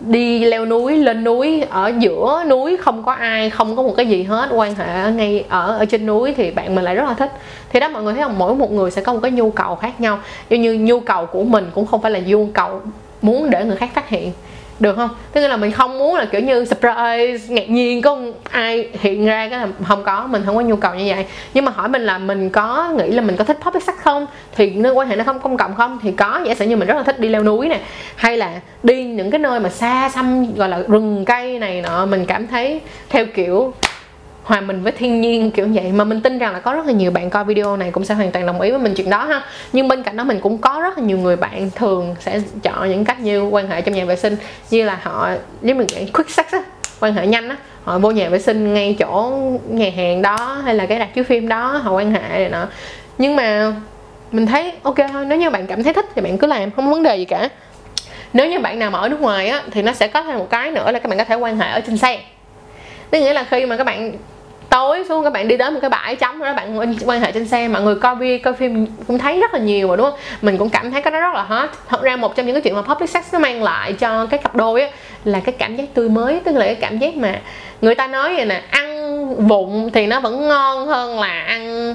Đi 0.00 0.44
leo 0.44 0.66
núi, 0.66 0.96
lên 0.96 1.24
núi, 1.24 1.64
ở 1.70 1.92
giữa 1.98 2.44
núi, 2.48 2.76
không 2.76 3.02
có 3.02 3.12
ai, 3.12 3.50
không 3.50 3.76
có 3.76 3.82
một 3.82 3.94
cái 3.96 4.06
gì 4.06 4.22
hết. 4.22 4.48
Quan 4.52 4.74
hệ 4.74 5.10
ngay 5.12 5.44
ở 5.48 5.78
ở 5.78 5.84
trên 5.84 6.06
núi 6.06 6.34
thì 6.36 6.50
bạn 6.50 6.74
mình 6.74 6.84
lại 6.84 6.94
rất 6.94 7.04
là 7.06 7.14
thích. 7.14 7.32
Thì 7.70 7.80
đó 7.80 7.88
mọi 7.88 8.02
người 8.02 8.14
thấy 8.14 8.22
không? 8.22 8.38
Mỗi 8.38 8.54
một 8.54 8.72
người 8.72 8.90
sẽ 8.90 9.02
có 9.02 9.12
một 9.12 9.20
cái 9.22 9.30
nhu 9.30 9.50
cầu 9.50 9.76
khác 9.76 10.00
nhau. 10.00 10.18
Giống 10.50 10.60
như 10.60 10.74
nhu 10.74 11.00
cầu 11.00 11.26
của 11.26 11.44
mình 11.44 11.70
cũng 11.74 11.86
không 11.86 12.02
phải 12.02 12.10
là 12.10 12.18
nhu 12.18 12.46
cầu 12.54 12.80
muốn 13.22 13.50
để 13.50 13.64
người 13.64 13.76
khác 13.76 13.90
phát 13.94 14.08
hiện 14.08 14.32
được 14.80 14.96
không? 14.96 15.10
Tức 15.32 15.48
là 15.48 15.56
mình 15.56 15.72
không 15.72 15.98
muốn 15.98 16.14
là 16.14 16.24
kiểu 16.24 16.40
như 16.40 16.64
surprise, 16.64 17.54
ngạc 17.54 17.70
nhiên, 17.70 18.02
có 18.02 18.18
ai 18.50 18.88
hiện 19.00 19.26
ra 19.26 19.48
cái 19.48 19.60
là 19.60 19.68
không 19.88 20.04
có, 20.04 20.26
mình 20.26 20.42
không 20.46 20.56
có 20.56 20.60
nhu 20.60 20.76
cầu 20.76 20.94
như 20.94 21.04
vậy. 21.14 21.26
Nhưng 21.54 21.64
mà 21.64 21.72
hỏi 21.72 21.88
mình 21.88 22.02
là 22.02 22.18
mình 22.18 22.50
có 22.50 22.92
nghĩ 22.98 23.10
là 23.10 23.22
mình 23.22 23.36
có 23.36 23.44
thích 23.44 23.58
pop 23.64 23.82
sắc 23.86 24.02
không? 24.02 24.26
Thì 24.56 24.70
nơi 24.70 24.92
quan 24.92 25.08
hệ 25.08 25.16
nó 25.16 25.24
không 25.24 25.40
công 25.40 25.56
cộng 25.56 25.74
không? 25.74 25.98
Thì 26.02 26.12
có, 26.12 26.40
giả 26.46 26.54
sử 26.54 26.64
như 26.64 26.76
mình 26.76 26.88
rất 26.88 26.96
là 26.96 27.02
thích 27.02 27.20
đi 27.20 27.28
leo 27.28 27.42
núi 27.42 27.68
nè, 27.68 27.80
hay 28.16 28.36
là 28.36 28.60
đi 28.82 29.04
những 29.04 29.30
cái 29.30 29.38
nơi 29.38 29.60
mà 29.60 29.68
xa 29.68 30.08
xăm, 30.08 30.54
gọi 30.54 30.68
là 30.68 30.78
rừng 30.88 31.24
cây 31.24 31.58
này 31.58 31.82
nọ, 31.82 32.06
mình 32.06 32.24
cảm 32.26 32.46
thấy 32.46 32.80
theo 33.08 33.26
kiểu 33.34 33.74
hòa 34.48 34.60
mình 34.60 34.82
với 34.82 34.92
thiên 34.92 35.20
nhiên, 35.20 35.50
kiểu 35.50 35.68
vậy. 35.74 35.92
Mà 35.92 36.04
mình 36.04 36.20
tin 36.20 36.38
rằng 36.38 36.52
là 36.52 36.58
có 36.58 36.72
rất 36.72 36.86
là 36.86 36.92
nhiều 36.92 37.10
bạn 37.10 37.30
coi 37.30 37.44
video 37.44 37.76
này 37.76 37.90
cũng 37.90 38.04
sẽ 38.04 38.14
hoàn 38.14 38.30
toàn 38.30 38.46
đồng 38.46 38.60
ý 38.60 38.70
với 38.70 38.78
mình 38.78 38.94
chuyện 38.94 39.10
đó 39.10 39.24
ha. 39.24 39.42
Nhưng 39.72 39.88
bên 39.88 40.02
cạnh 40.02 40.16
đó 40.16 40.24
mình 40.24 40.40
cũng 40.40 40.58
có 40.58 40.80
rất 40.82 40.98
là 40.98 41.04
nhiều 41.04 41.18
người 41.18 41.36
bạn 41.36 41.70
thường 41.70 42.16
sẽ 42.20 42.40
chọn 42.62 42.90
những 42.90 43.04
cách 43.04 43.20
như 43.20 43.42
quan 43.42 43.68
hệ 43.68 43.80
trong 43.80 43.94
nhà 43.94 44.04
vệ 44.04 44.16
sinh, 44.16 44.36
như 44.70 44.84
là 44.84 44.98
họ, 45.02 45.30
nếu 45.60 45.74
mình 45.74 45.86
nghĩ 45.86 46.06
quick 46.06 46.30
sex 46.30 46.46
á, 46.52 46.62
quan 47.00 47.14
hệ 47.14 47.26
nhanh 47.26 47.48
á, 47.48 47.56
họ 47.84 47.98
vô 47.98 48.10
nhà 48.10 48.28
vệ 48.28 48.38
sinh 48.38 48.74
ngay 48.74 48.96
chỗ 48.98 49.40
nhà 49.68 49.90
hàng 49.96 50.22
đó 50.22 50.62
hay 50.64 50.74
là 50.74 50.86
cái 50.86 50.98
đặt 50.98 51.14
chiếu 51.14 51.24
phim 51.24 51.48
đó, 51.48 51.66
họ 51.66 51.92
quan 51.92 52.12
hệ 52.12 52.20
này 52.20 52.48
nọ. 52.48 52.66
Nhưng 53.18 53.36
mà 53.36 53.72
mình 54.32 54.46
thấy 54.46 54.72
ok 54.82 54.96
thôi, 55.12 55.24
nếu 55.24 55.38
như 55.38 55.50
bạn 55.50 55.66
cảm 55.66 55.82
thấy 55.82 55.92
thích 55.92 56.06
thì 56.14 56.22
bạn 56.22 56.38
cứ 56.38 56.46
làm, 56.46 56.70
không 56.70 56.86
có 56.86 56.92
vấn 56.92 57.02
đề 57.02 57.16
gì 57.16 57.24
cả. 57.24 57.48
Nếu 58.32 58.50
như 58.50 58.60
bạn 58.60 58.78
nào 58.78 58.90
mà 58.90 58.98
ở 58.98 59.08
nước 59.08 59.20
ngoài 59.20 59.48
á, 59.48 59.62
thì 59.70 59.82
nó 59.82 59.92
sẽ 59.92 60.08
có 60.08 60.22
thêm 60.22 60.38
một 60.38 60.50
cái 60.50 60.70
nữa 60.70 60.92
là 60.92 60.98
các 60.98 61.08
bạn 61.08 61.18
có 61.18 61.24
thể 61.24 61.34
quan 61.34 61.58
hệ 61.58 61.70
ở 61.70 61.80
trên 61.80 61.96
xe. 61.96 62.20
Tức 63.10 63.20
nghĩa 63.20 63.32
là 63.32 63.44
khi 63.50 63.66
mà 63.66 63.76
các 63.76 63.84
bạn 63.84 64.12
tối 64.70 65.04
xuống, 65.08 65.24
các 65.24 65.32
bạn 65.32 65.48
đi 65.48 65.56
đến 65.56 65.74
một 65.74 65.80
cái 65.82 65.90
bãi 65.90 66.16
trống 66.16 66.38
đó, 66.38 66.52
bạn 66.52 66.94
quan 67.04 67.20
hệ 67.20 67.32
trên 67.32 67.48
xe, 67.48 67.68
mọi 67.68 67.82
người 67.82 67.94
coi 67.94 68.16
video 68.16 68.38
coi 68.38 68.52
phim 68.54 68.86
cũng 69.06 69.18
thấy 69.18 69.40
rất 69.40 69.54
là 69.54 69.60
nhiều 69.60 69.88
rồi 69.88 69.96
đúng 69.96 70.10
không? 70.10 70.20
Mình 70.42 70.58
cũng 70.58 70.70
cảm 70.70 70.92
thấy 70.92 71.02
cái 71.02 71.10
đó 71.10 71.20
rất 71.20 71.34
là 71.34 71.42
hot. 71.42 71.68
Thật 71.88 72.02
ra 72.02 72.16
một 72.16 72.36
trong 72.36 72.46
những 72.46 72.54
cái 72.54 72.62
chuyện 72.62 72.74
mà 72.74 72.82
public 72.82 73.10
sex 73.10 73.32
nó 73.32 73.38
mang 73.38 73.62
lại 73.62 73.92
cho 73.92 74.26
cái 74.26 74.38
cặp 74.38 74.54
đôi 74.54 74.82
á, 74.82 74.88
là 75.24 75.40
cái 75.44 75.54
cảm 75.58 75.76
giác 75.76 75.84
tươi 75.94 76.08
mới, 76.08 76.40
tức 76.44 76.52
là 76.52 76.64
cái 76.64 76.74
cảm 76.74 76.98
giác 76.98 77.16
mà 77.16 77.40
người 77.80 77.94
ta 77.94 78.06
nói 78.06 78.36
vậy 78.36 78.44
nè, 78.44 78.62
ăn 78.70 78.88
vụng 79.48 79.90
thì 79.92 80.06
nó 80.06 80.20
vẫn 80.20 80.48
ngon 80.48 80.86
hơn 80.86 81.20
là 81.20 81.40
ăn, 81.40 81.94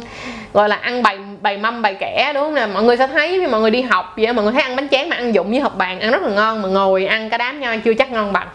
gọi 0.54 0.70
là 0.70 0.76
ăn 0.76 1.04
bày 1.04 1.18
bày 1.42 1.58
mâm, 1.58 1.82
bày 1.82 1.94
kẻ, 2.00 2.32
đúng 2.34 2.44
không 2.44 2.56
nè? 2.56 2.66
Mọi 2.66 2.84
người 2.84 2.98
sẽ 2.98 3.08
thấy 3.08 3.40
khi 3.40 3.48
mọi 3.48 3.62
người 3.62 3.72
đi 3.72 3.82
học 3.82 4.14
vậy 4.18 4.34
mọi 4.34 4.44
người 4.44 4.54
thấy 4.54 4.62
ăn 4.62 4.76
bánh 4.76 4.90
tráng 4.90 5.10
mà 5.10 5.16
ăn 5.16 5.34
dụng 5.34 5.50
với 5.50 5.60
hộp 5.60 5.78
bàn 5.78 6.00
ăn 6.00 6.12
rất 6.12 6.22
là 6.22 6.30
ngon 6.30 6.62
mà 6.62 6.70
ngồi 6.70 7.06
ăn 7.06 7.30
cả 7.30 7.38
đám 7.38 7.60
nhau 7.60 7.76
chưa 7.86 7.94
chắc 7.94 8.12
ngon 8.12 8.34
bằng 8.34 8.48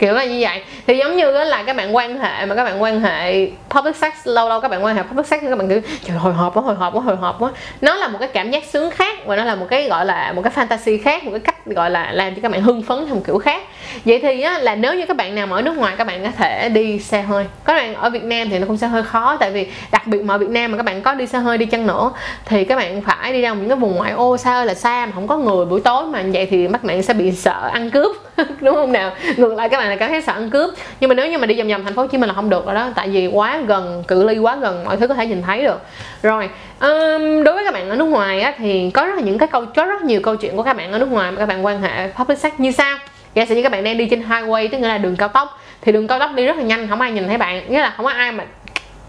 kiểu 0.00 0.14
là 0.14 0.24
như 0.24 0.38
vậy. 0.40 0.62
Thì 0.86 0.98
giống 0.98 1.16
như 1.16 1.30
là 1.30 1.62
các 1.62 1.76
bạn 1.76 1.96
quan 1.96 2.18
hệ 2.18 2.46
mà 2.46 2.54
các 2.54 2.64
bạn 2.64 2.82
quan 2.82 3.00
hệ 3.00 3.48
public 3.70 3.96
sex, 3.96 4.12
lâu 4.24 4.48
lâu 4.48 4.60
các 4.60 4.70
bạn 4.70 4.84
quan 4.84 4.96
hệ 4.96 5.02
public 5.02 5.26
sex 5.26 5.40
các 5.42 5.58
bạn 5.58 5.68
kiểu, 5.68 5.80
trời 6.04 6.16
hồi 6.16 6.32
hộp 6.32 6.54
quá, 6.54 6.62
hồi 6.62 6.74
hộp 6.74 6.94
quá, 6.94 7.02
hồi 7.02 7.16
hộp 7.16 7.36
quá. 7.38 7.50
Nó 7.80 7.94
là 7.94 8.08
một 8.08 8.18
cái 8.18 8.28
cảm 8.32 8.50
giác 8.50 8.64
sướng 8.64 8.90
khác 8.90 9.26
và 9.26 9.36
nó 9.36 9.44
là 9.44 9.54
một 9.54 9.66
cái, 9.70 9.88
gọi 9.88 10.06
là, 10.06 10.32
một 10.32 10.42
cái 10.42 10.52
fantasy 10.66 10.98
khác, 11.04 11.24
một 11.24 11.30
cái 11.30 11.40
cách 11.40 11.59
gọi 11.66 11.90
là 11.90 12.12
làm 12.12 12.34
cho 12.34 12.40
các 12.42 12.50
bạn 12.52 12.62
hưng 12.62 12.82
phấn 12.82 13.06
theo 13.06 13.14
một 13.14 13.22
kiểu 13.26 13.38
khác. 13.38 13.62
Vậy 14.04 14.18
thì 14.22 14.40
á, 14.40 14.58
là 14.58 14.74
nếu 14.74 14.94
như 14.94 15.06
các 15.06 15.16
bạn 15.16 15.34
nào 15.34 15.46
mà 15.46 15.56
ở 15.56 15.62
nước 15.62 15.76
ngoài 15.76 15.94
các 15.98 16.06
bạn 16.06 16.24
có 16.24 16.30
thể 16.36 16.68
đi 16.68 16.98
xe 16.98 17.22
hơi. 17.22 17.46
Các 17.64 17.74
bạn 17.74 17.94
ở 17.94 18.10
Việt 18.10 18.22
Nam 18.22 18.50
thì 18.50 18.58
nó 18.58 18.66
cũng 18.66 18.76
sẽ 18.76 18.86
hơi 18.86 19.02
khó 19.02 19.36
tại 19.36 19.50
vì 19.50 19.66
đặc 19.92 20.06
biệt 20.06 20.22
mà 20.22 20.34
ở 20.34 20.38
Việt 20.38 20.50
Nam 20.50 20.70
mà 20.70 20.76
các 20.76 20.82
bạn 20.82 21.02
có 21.02 21.14
đi 21.14 21.26
xe 21.26 21.38
hơi 21.38 21.58
đi 21.58 21.66
chăng 21.66 21.86
nữa 21.86 22.10
thì 22.44 22.64
các 22.64 22.76
bạn 22.76 23.02
phải 23.02 23.32
đi 23.32 23.40
ra 23.40 23.54
những 23.54 23.68
cái 23.68 23.76
vùng 23.76 23.96
ngoại 23.96 24.12
ô 24.12 24.36
xa 24.36 24.64
là 24.64 24.74
xa 24.74 25.06
mà 25.06 25.12
không 25.14 25.28
có 25.28 25.36
người 25.36 25.64
buổi 25.64 25.80
tối 25.80 26.06
mà 26.06 26.22
vậy 26.32 26.46
thì 26.50 26.68
các 26.72 26.84
bạn 26.84 27.02
sẽ 27.02 27.14
bị 27.14 27.32
sợ 27.32 27.70
ăn 27.72 27.90
cướp 27.90 28.16
đúng 28.60 28.74
không 28.74 28.92
nào? 28.92 29.12
Ngược 29.36 29.54
lại 29.54 29.68
các 29.68 29.78
bạn 29.78 29.88
là 29.88 29.96
cảm 29.96 30.10
thấy 30.10 30.22
sợ 30.22 30.32
ăn 30.32 30.50
cướp. 30.50 30.74
Nhưng 31.00 31.08
mà 31.08 31.14
nếu 31.14 31.30
như 31.30 31.38
mà 31.38 31.46
đi 31.46 31.58
vòng 31.58 31.68
vòng 31.68 31.84
thành 31.84 31.94
phố 31.94 32.02
Hồ 32.02 32.08
Chí 32.08 32.18
Minh 32.18 32.28
là 32.28 32.34
không 32.34 32.50
được 32.50 32.66
rồi 32.66 32.74
đó 32.74 32.88
tại 32.94 33.08
vì 33.08 33.26
quá 33.26 33.60
gần 33.66 34.04
cự 34.08 34.24
ly 34.24 34.38
quá 34.38 34.56
gần 34.56 34.84
mọi 34.84 34.96
thứ 34.96 35.06
có 35.06 35.14
thể 35.14 35.26
nhìn 35.26 35.42
thấy 35.42 35.62
được. 35.64 35.80
Rồi 36.22 36.48
um, 36.80 37.44
đối 37.44 37.54
với 37.54 37.64
các 37.64 37.74
bạn 37.74 37.90
ở 37.90 37.96
nước 37.96 38.04
ngoài 38.04 38.40
á, 38.40 38.54
thì 38.58 38.90
có 38.90 39.04
rất 39.04 39.14
là 39.14 39.22
những 39.22 39.38
cái 39.38 39.48
câu 39.48 39.64
có 39.76 39.84
rất 39.84 40.02
nhiều 40.02 40.20
câu 40.22 40.36
chuyện 40.36 40.56
của 40.56 40.62
các 40.62 40.76
bạn 40.76 40.92
ở 40.92 40.98
nước 40.98 41.10
ngoài 41.10 41.32
mà 41.32 41.38
các 41.38 41.46
bạn 41.46 41.64
quan 41.64 41.82
hệ 41.82 42.08
public 42.18 42.38
sex 42.38 42.52
như 42.58 42.70
sau. 42.70 42.98
Giả 43.34 43.44
sử 43.46 43.54
như 43.54 43.62
các 43.62 43.72
bạn 43.72 43.84
đang 43.84 43.98
đi 43.98 44.06
trên 44.06 44.22
highway 44.22 44.68
tức 44.72 44.78
là 44.78 44.98
đường 44.98 45.16
cao 45.16 45.28
tốc 45.28 45.60
thì 45.82 45.92
đường 45.92 46.08
cao 46.08 46.18
tốc 46.18 46.30
đi 46.34 46.46
rất 46.46 46.56
là 46.56 46.62
nhanh 46.62 46.88
không 46.88 47.00
ai 47.00 47.12
nhìn 47.12 47.28
thấy 47.28 47.38
bạn 47.38 47.72
nghĩa 47.72 47.80
là 47.80 47.92
không 47.96 48.06
có 48.06 48.12
ai 48.12 48.32
mà 48.32 48.44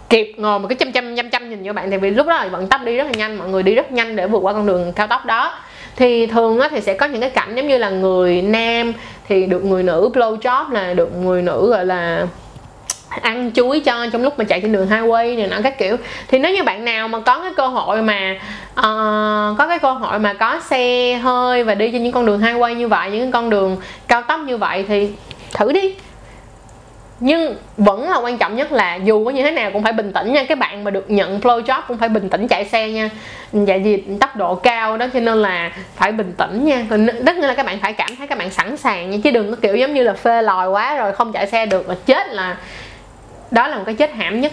kịp 0.09 0.33
ngồi 0.37 0.59
một 0.59 0.67
cái 0.67 0.75
chăm 0.75 0.91
chăm 0.91 1.15
chăm 1.15 1.29
chăm 1.29 1.49
nhìn 1.49 1.63
vô 1.63 1.73
bạn 1.73 1.91
thì 1.91 1.97
vì 1.97 2.09
lúc 2.09 2.27
đó 2.27 2.33
là 2.33 2.47
vận 2.47 2.67
tốc 2.67 2.81
đi 2.83 2.97
rất 2.97 3.03
là 3.03 3.11
nhanh 3.11 3.37
mọi 3.37 3.49
người 3.49 3.63
đi 3.63 3.75
rất 3.75 3.91
nhanh 3.91 4.15
để 4.15 4.27
vượt 4.27 4.39
qua 4.39 4.53
con 4.53 4.65
đường 4.65 4.93
cao 4.93 5.07
tốc 5.07 5.25
đó. 5.25 5.59
Thì 5.95 6.25
thường 6.25 6.59
á, 6.59 6.69
thì 6.71 6.81
sẽ 6.81 6.93
có 6.93 7.05
những 7.05 7.21
cái 7.21 7.29
cảnh 7.29 7.55
giống 7.55 7.67
như 7.67 7.77
là 7.77 7.89
người 7.89 8.41
nam 8.41 8.93
thì 9.27 9.45
được 9.45 9.65
người 9.65 9.83
nữ 9.83 10.09
blow 10.13 10.37
job 10.37 10.71
là 10.71 10.93
được 10.93 11.15
người 11.15 11.41
nữ 11.41 11.69
gọi 11.69 11.85
là 11.85 12.27
ăn 13.21 13.51
chuối 13.53 13.79
cho 13.79 14.07
trong 14.11 14.23
lúc 14.23 14.39
mà 14.39 14.45
chạy 14.45 14.61
trên 14.61 14.71
đường 14.71 14.89
highway 14.89 15.37
này 15.37 15.47
nọ 15.47 15.57
các 15.63 15.77
kiểu. 15.77 15.97
Thì 16.27 16.39
nếu 16.39 16.53
như 16.53 16.63
bạn 16.63 16.85
nào 16.85 17.07
mà 17.07 17.19
có 17.19 17.39
cái 17.41 17.51
cơ 17.57 17.67
hội 17.67 18.01
mà 18.01 18.35
uh, 18.71 19.57
có 19.57 19.67
cái 19.67 19.79
cơ 19.79 19.91
hội 19.91 20.19
mà 20.19 20.33
có 20.33 20.59
xe 20.59 21.13
hơi 21.23 21.63
và 21.63 21.75
đi 21.75 21.91
trên 21.91 22.03
những 22.03 22.11
con 22.11 22.25
đường 22.25 22.41
highway 22.41 22.73
như 22.73 22.87
vậy 22.87 23.11
những 23.11 23.31
con 23.31 23.49
đường 23.49 23.77
cao 24.07 24.21
tốc 24.21 24.39
như 24.39 24.57
vậy 24.57 24.85
thì 24.87 25.09
thử 25.53 25.71
đi. 25.71 25.95
Nhưng 27.23 27.55
vẫn 27.77 28.09
là 28.09 28.17
quan 28.17 28.37
trọng 28.37 28.55
nhất 28.55 28.71
là 28.71 28.95
dù 28.95 29.25
có 29.25 29.31
như 29.31 29.43
thế 29.43 29.51
nào 29.51 29.71
cũng 29.71 29.83
phải 29.83 29.93
bình 29.93 30.13
tĩnh 30.13 30.33
nha 30.33 30.43
các 30.43 30.57
bạn 30.57 30.83
mà 30.83 30.91
được 30.91 31.11
nhận 31.11 31.39
flow 31.39 31.63
job 31.63 31.81
cũng 31.87 31.97
phải 31.97 32.09
bình 32.09 32.29
tĩnh 32.29 32.47
chạy 32.47 32.65
xe 32.65 32.89
nha. 32.89 33.09
Dạ 33.53 33.75
gì 33.75 34.03
tốc 34.19 34.35
độ 34.35 34.55
cao 34.55 34.97
đó 34.97 35.05
cho 35.13 35.19
nên 35.19 35.41
là 35.41 35.71
phải 35.95 36.11
bình 36.11 36.33
tĩnh 36.37 36.65
nha. 36.65 36.85
Tất 37.25 37.35
nhiên 37.35 37.47
là 37.47 37.53
các 37.53 37.65
bạn 37.65 37.79
phải 37.79 37.93
cảm 37.93 38.15
thấy 38.15 38.27
các 38.27 38.37
bạn 38.37 38.49
sẵn 38.49 38.77
sàng 38.77 39.09
nha 39.09 39.17
chứ 39.23 39.31
đừng 39.31 39.51
có 39.51 39.57
kiểu 39.61 39.75
giống 39.75 39.93
như 39.93 40.03
là 40.03 40.13
phê 40.13 40.41
lòi 40.41 40.69
quá 40.69 40.95
rồi 40.95 41.13
không 41.13 41.31
chạy 41.31 41.47
xe 41.47 41.65
được 41.65 41.89
là 41.89 41.95
chết 42.05 42.27
là 42.29 42.57
đó 43.51 43.67
là 43.67 43.77
một 43.77 43.83
cái 43.85 43.95
chết 43.95 44.13
hãm 44.13 44.41
nhất. 44.41 44.51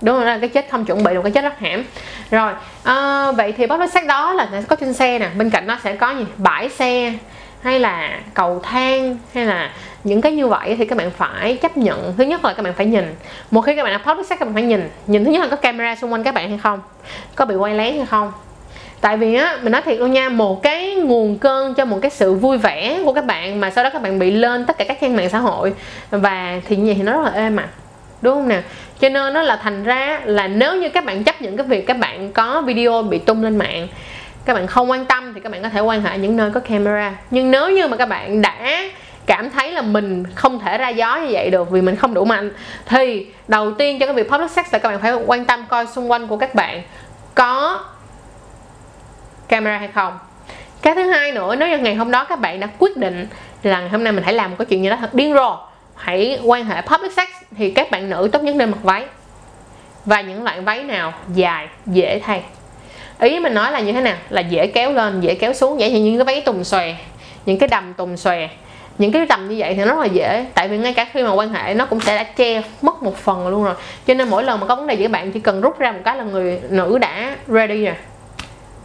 Đúng 0.00 0.16
rồi 0.16 0.24
đó 0.24 0.30
là 0.30 0.38
cái 0.38 0.48
chết 0.48 0.66
không 0.70 0.84
chuẩn 0.84 1.04
bị 1.04 1.14
được 1.14 1.20
cái 1.22 1.32
chết 1.32 1.44
rất 1.44 1.58
hãm. 1.58 1.84
Rồi 2.30 2.52
à, 2.84 3.32
vậy 3.32 3.52
thì 3.52 3.66
bóc 3.66 3.80
sách 3.92 4.06
đó 4.06 4.32
là 4.32 4.48
sẽ 4.52 4.62
có 4.68 4.76
trên 4.76 4.92
xe 4.92 5.18
nè. 5.18 5.28
Bên 5.36 5.50
cạnh 5.50 5.66
nó 5.66 5.78
sẽ 5.84 5.96
có 5.96 6.10
gì? 6.10 6.24
Bãi 6.36 6.68
xe 6.68 7.12
hay 7.62 7.80
là 7.80 8.20
cầu 8.34 8.60
thang 8.62 9.18
hay 9.34 9.46
là 9.46 9.70
những 10.04 10.20
cái 10.20 10.32
như 10.32 10.48
vậy 10.48 10.76
thì 10.78 10.84
các 10.84 10.98
bạn 10.98 11.10
phải 11.10 11.56
chấp 11.56 11.76
nhận. 11.76 12.14
Thứ 12.18 12.24
nhất 12.24 12.44
là 12.44 12.52
các 12.52 12.62
bạn 12.62 12.74
phải 12.76 12.86
nhìn. 12.86 13.14
Một 13.50 13.60
khi 13.60 13.76
các 13.76 13.84
bạn 13.84 14.00
upload 14.00 14.26
sách 14.26 14.38
các 14.38 14.44
bạn 14.44 14.54
phải 14.54 14.62
nhìn. 14.62 14.90
Nhìn 15.06 15.24
thứ 15.24 15.30
nhất 15.30 15.40
là 15.40 15.48
có 15.48 15.56
camera 15.56 15.96
xung 15.96 16.12
quanh 16.12 16.22
các 16.22 16.34
bạn 16.34 16.48
hay 16.48 16.58
không? 16.58 16.80
Có 17.34 17.44
bị 17.44 17.54
quay 17.54 17.74
lén 17.74 17.96
hay 17.96 18.06
không? 18.06 18.32
Tại 19.00 19.16
vì 19.16 19.34
á 19.34 19.58
mình 19.62 19.72
nói 19.72 19.82
thiệt 19.82 19.98
luôn 19.98 20.12
nha 20.12 20.28
một 20.28 20.62
cái 20.62 20.94
nguồn 20.94 21.38
cơn 21.38 21.74
cho 21.74 21.84
một 21.84 21.98
cái 22.02 22.10
sự 22.10 22.34
vui 22.34 22.58
vẻ 22.58 23.00
của 23.04 23.12
các 23.12 23.24
bạn 23.24 23.60
mà 23.60 23.70
sau 23.70 23.84
đó 23.84 23.90
các 23.90 24.02
bạn 24.02 24.18
bị 24.18 24.30
lên 24.30 24.66
tất 24.66 24.78
cả 24.78 24.84
các 24.84 24.98
trang 25.00 25.16
mạng 25.16 25.28
xã 25.28 25.38
hội. 25.38 25.74
Và 26.10 26.60
thì 26.68 26.76
như 26.76 26.86
vậy 26.86 26.94
thì 26.94 27.02
nó 27.02 27.12
rất 27.12 27.24
là 27.24 27.40
êm 27.40 27.56
mà 27.56 27.68
đúng 28.22 28.34
không 28.34 28.48
nè? 28.48 28.62
Cho 29.00 29.08
nên 29.08 29.32
nó 29.34 29.42
là 29.42 29.56
thành 29.56 29.84
ra 29.84 30.20
là 30.24 30.46
nếu 30.46 30.76
như 30.76 30.88
các 30.88 31.04
bạn 31.04 31.24
chấp 31.24 31.42
nhận 31.42 31.56
cái 31.56 31.66
việc 31.66 31.86
các 31.86 31.98
bạn 31.98 32.32
có 32.32 32.60
video 32.60 33.02
bị 33.02 33.18
tung 33.18 33.42
lên 33.42 33.56
mạng, 33.56 33.88
các 34.44 34.54
bạn 34.54 34.66
không 34.66 34.90
quan 34.90 35.04
tâm 35.04 35.34
thì 35.34 35.40
các 35.40 35.52
bạn 35.52 35.62
có 35.62 35.68
thể 35.68 35.80
quan 35.80 36.02
hệ 36.02 36.18
những 36.18 36.36
nơi 36.36 36.50
có 36.50 36.60
camera. 36.60 37.14
Nhưng 37.30 37.50
nếu 37.50 37.70
như 37.70 37.88
mà 37.88 37.96
các 37.96 38.06
bạn 38.06 38.42
đã 38.42 38.82
cảm 39.26 39.50
thấy 39.50 39.72
là 39.72 39.82
mình 39.82 40.24
không 40.34 40.58
thể 40.58 40.78
ra 40.78 40.88
gió 40.88 41.16
như 41.16 41.28
vậy 41.30 41.50
được 41.50 41.70
vì 41.70 41.80
mình 41.80 41.96
không 41.96 42.14
đủ 42.14 42.24
mạnh, 42.24 42.50
thì 42.86 43.26
đầu 43.48 43.72
tiên 43.72 43.98
cho 43.98 44.06
cái 44.06 44.14
việc 44.14 44.30
public 44.30 44.50
sex 44.50 44.72
là 44.72 44.78
các 44.78 44.88
bạn 44.88 45.00
phải 45.00 45.12
quan 45.12 45.44
tâm 45.44 45.64
coi 45.68 45.86
xung 45.86 46.10
quanh 46.10 46.26
của 46.26 46.36
các 46.36 46.54
bạn 46.54 46.82
có 47.34 47.84
camera 49.48 49.78
hay 49.78 49.88
không. 49.88 50.18
Cái 50.82 50.94
thứ 50.94 51.10
hai 51.10 51.32
nữa, 51.32 51.54
nếu 51.56 51.68
như 51.68 51.78
ngày 51.78 51.94
hôm 51.94 52.10
đó 52.10 52.24
các 52.24 52.40
bạn 52.40 52.60
đã 52.60 52.68
quyết 52.78 52.96
định 52.96 53.26
là 53.62 53.80
ngày 53.80 53.88
hôm 53.88 54.04
nay 54.04 54.12
mình 54.12 54.24
hãy 54.24 54.34
làm 54.34 54.50
một 54.50 54.56
cái 54.58 54.66
chuyện 54.66 54.82
như 54.82 54.90
đó 54.90 54.96
thật 55.00 55.14
điên 55.14 55.34
rồ 55.34 55.56
hãy 56.00 56.38
quan 56.44 56.64
hệ 56.64 56.82
public 56.82 57.12
sex 57.12 57.28
thì 57.56 57.70
các 57.70 57.90
bạn 57.90 58.10
nữ 58.10 58.28
tốt 58.32 58.42
nhất 58.42 58.54
nên 58.56 58.70
mặc 58.70 58.78
váy. 58.82 59.04
Và 60.04 60.20
những 60.20 60.42
loại 60.42 60.60
váy 60.60 60.82
nào 60.84 61.12
dài, 61.34 61.68
dễ 61.86 62.20
thay. 62.24 62.42
Ý 63.20 63.40
mình 63.40 63.54
nói 63.54 63.72
là 63.72 63.80
như 63.80 63.92
thế 63.92 64.00
nào? 64.00 64.16
Là 64.28 64.40
dễ 64.40 64.66
kéo 64.66 64.92
lên, 64.92 65.20
dễ 65.20 65.34
kéo 65.34 65.52
xuống. 65.52 65.78
Vậy 65.78 65.90
thì 65.90 66.00
những 66.00 66.16
cái 66.16 66.24
váy 66.24 66.40
tùng 66.40 66.64
xòe, 66.64 66.94
những 67.46 67.58
cái 67.58 67.68
đầm 67.68 67.94
tùng 67.94 68.16
xòe, 68.16 68.48
những 68.98 69.12
cái 69.12 69.26
đầm 69.26 69.48
như 69.48 69.56
vậy 69.58 69.74
thì 69.74 69.84
nó 69.84 69.94
rất 69.94 69.98
là 70.00 70.06
dễ. 70.06 70.46
Tại 70.54 70.68
vì 70.68 70.78
ngay 70.78 70.94
cả 70.94 71.06
khi 71.12 71.22
mà 71.22 71.32
quan 71.32 71.54
hệ 71.54 71.74
nó 71.74 71.86
cũng 71.86 72.00
sẽ 72.00 72.16
đã 72.16 72.22
che 72.22 72.62
mất 72.82 73.02
một 73.02 73.16
phần 73.16 73.48
luôn 73.48 73.64
rồi. 73.64 73.74
Cho 74.06 74.14
nên 74.14 74.28
mỗi 74.28 74.44
lần 74.44 74.60
mà 74.60 74.66
có 74.66 74.76
vấn 74.76 74.86
đề 74.86 74.96
với 74.96 75.08
bạn, 75.08 75.32
chỉ 75.32 75.40
cần 75.40 75.60
rút 75.60 75.78
ra 75.78 75.92
một 75.92 76.00
cái 76.04 76.16
là 76.16 76.24
người 76.24 76.60
nữ 76.70 76.98
đã 76.98 77.36
ready 77.48 77.84
rồi. 77.84 77.94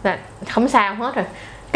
Là 0.02 0.18
không 0.48 0.68
sao 0.68 0.94
hết 0.94 1.14
rồi 1.14 1.24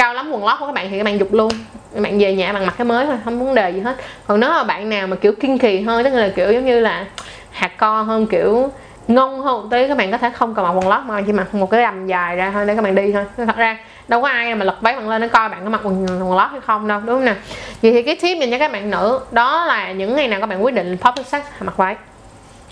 cao 0.01 0.15
lắm 0.15 0.31
quần 0.33 0.45
lót 0.45 0.59
của 0.61 0.67
các 0.67 0.73
bạn 0.73 0.87
thì 0.91 0.99
các 0.99 1.05
bạn 1.05 1.19
dục 1.19 1.33
luôn. 1.33 1.53
Các 1.95 2.03
bạn 2.03 2.19
về 2.19 2.35
nhà 2.35 2.53
bạn 2.53 2.67
mặc 2.67 2.75
cái 2.79 2.85
mới 2.85 3.07
thôi 3.07 3.17
không 3.25 3.45
vấn 3.45 3.55
đề 3.55 3.71
gì 3.71 3.81
hết. 3.81 3.97
Còn 4.27 4.41
nếu 4.41 4.51
mà 4.51 4.65
bạn 4.65 4.89
nào 4.89 5.07
mà 5.07 5.17
kiểu 5.17 5.33
kiên 5.33 5.59
kỳ 5.59 5.81
hơn 5.81 6.05
tức 6.05 6.11
là 6.11 6.31
kiểu 6.37 6.53
giống 6.53 6.67
như 6.67 6.81
là 6.81 7.07
hạt 7.51 7.77
co 7.77 8.03
hơn 8.03 8.27
kiểu 8.27 8.71
ngông 9.09 9.41
hơn 9.41 9.69
tí 9.71 9.89
các 9.89 9.97
bạn 9.97 10.11
có 10.11 10.19
thể 10.19 10.31
không 10.31 10.55
cần 10.55 10.65
mặc 10.65 10.71
quần 10.71 10.89
lót 10.89 11.01
mà 11.07 11.23
chỉ 11.27 11.33
mặc 11.33 11.55
một 11.55 11.71
cái 11.71 11.83
đầm 11.83 12.07
dài 12.07 12.37
ra 12.37 12.51
thôi 12.51 12.67
để 12.67 12.75
các 12.75 12.85
bạn 12.85 12.95
đi 12.95 13.13
thôi. 13.13 13.25
Thật 13.37 13.57
ra 13.57 13.79
đâu 14.09 14.23
có 14.23 14.29
ai 14.29 14.55
mà 14.55 14.65
lật 14.65 14.77
váy 14.81 14.97
bạn 14.97 15.09
lên 15.09 15.21
nó 15.21 15.29
coi 15.29 15.49
bạn 15.49 15.65
có 15.65 15.71
mặc 15.71 15.81
quần, 15.85 16.07
quần 16.07 16.37
lót 16.37 16.51
hay 16.51 16.61
không 16.61 16.89
đâu 16.89 17.01
đúng 17.01 17.17
không 17.17 17.25
nè 17.25 17.35
vậy 17.83 17.93
thì 17.93 18.03
cái 18.03 18.17
tip 18.17 18.39
dành 18.39 18.51
cho 18.51 18.59
các 18.59 18.73
bạn 18.73 18.91
nữ 18.91 19.21
đó 19.31 19.65
là 19.65 19.93
những 19.93 20.17
ngày 20.17 20.29
nào 20.29 20.41
các 20.41 20.47
bạn 20.47 20.65
quyết 20.65 20.75
định 20.75 20.97
pop 20.97 21.27
sex 21.27 21.43
mặc 21.61 21.77
váy. 21.77 21.97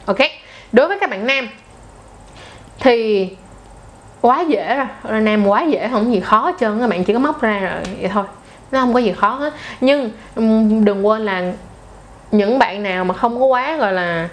Ok? 0.06 0.18
Đối 0.72 0.88
với 0.88 0.98
các 1.00 1.10
bạn 1.10 1.26
nam 1.26 1.48
thì 2.80 3.28
quá 4.20 4.40
dễ 4.40 4.86
rồi 5.08 5.20
nam 5.20 5.46
quá 5.46 5.62
dễ, 5.62 5.88
không 5.92 6.12
gì 6.12 6.20
khó 6.20 6.40
hết 6.40 6.54
trơn 6.60 6.80
các 6.80 6.90
bạn 6.90 7.04
chỉ 7.04 7.12
có 7.12 7.18
móc 7.18 7.40
ra 7.40 7.58
rồi, 7.60 7.94
vậy 8.00 8.10
thôi. 8.14 8.24
Nó 8.72 8.80
không 8.80 8.94
có 8.94 8.98
gì 8.98 9.12
khó 9.12 9.30
hết. 9.30 9.52
Nhưng 9.80 10.10
đừng 10.84 11.06
quên 11.06 11.24
là 11.24 11.52
những 12.30 12.58
bạn 12.58 12.82
nào 12.82 13.04
mà 13.04 13.14
không 13.14 13.40
có 13.40 13.46
quá, 13.46 13.76
gọi 13.76 13.92
là 13.92 14.28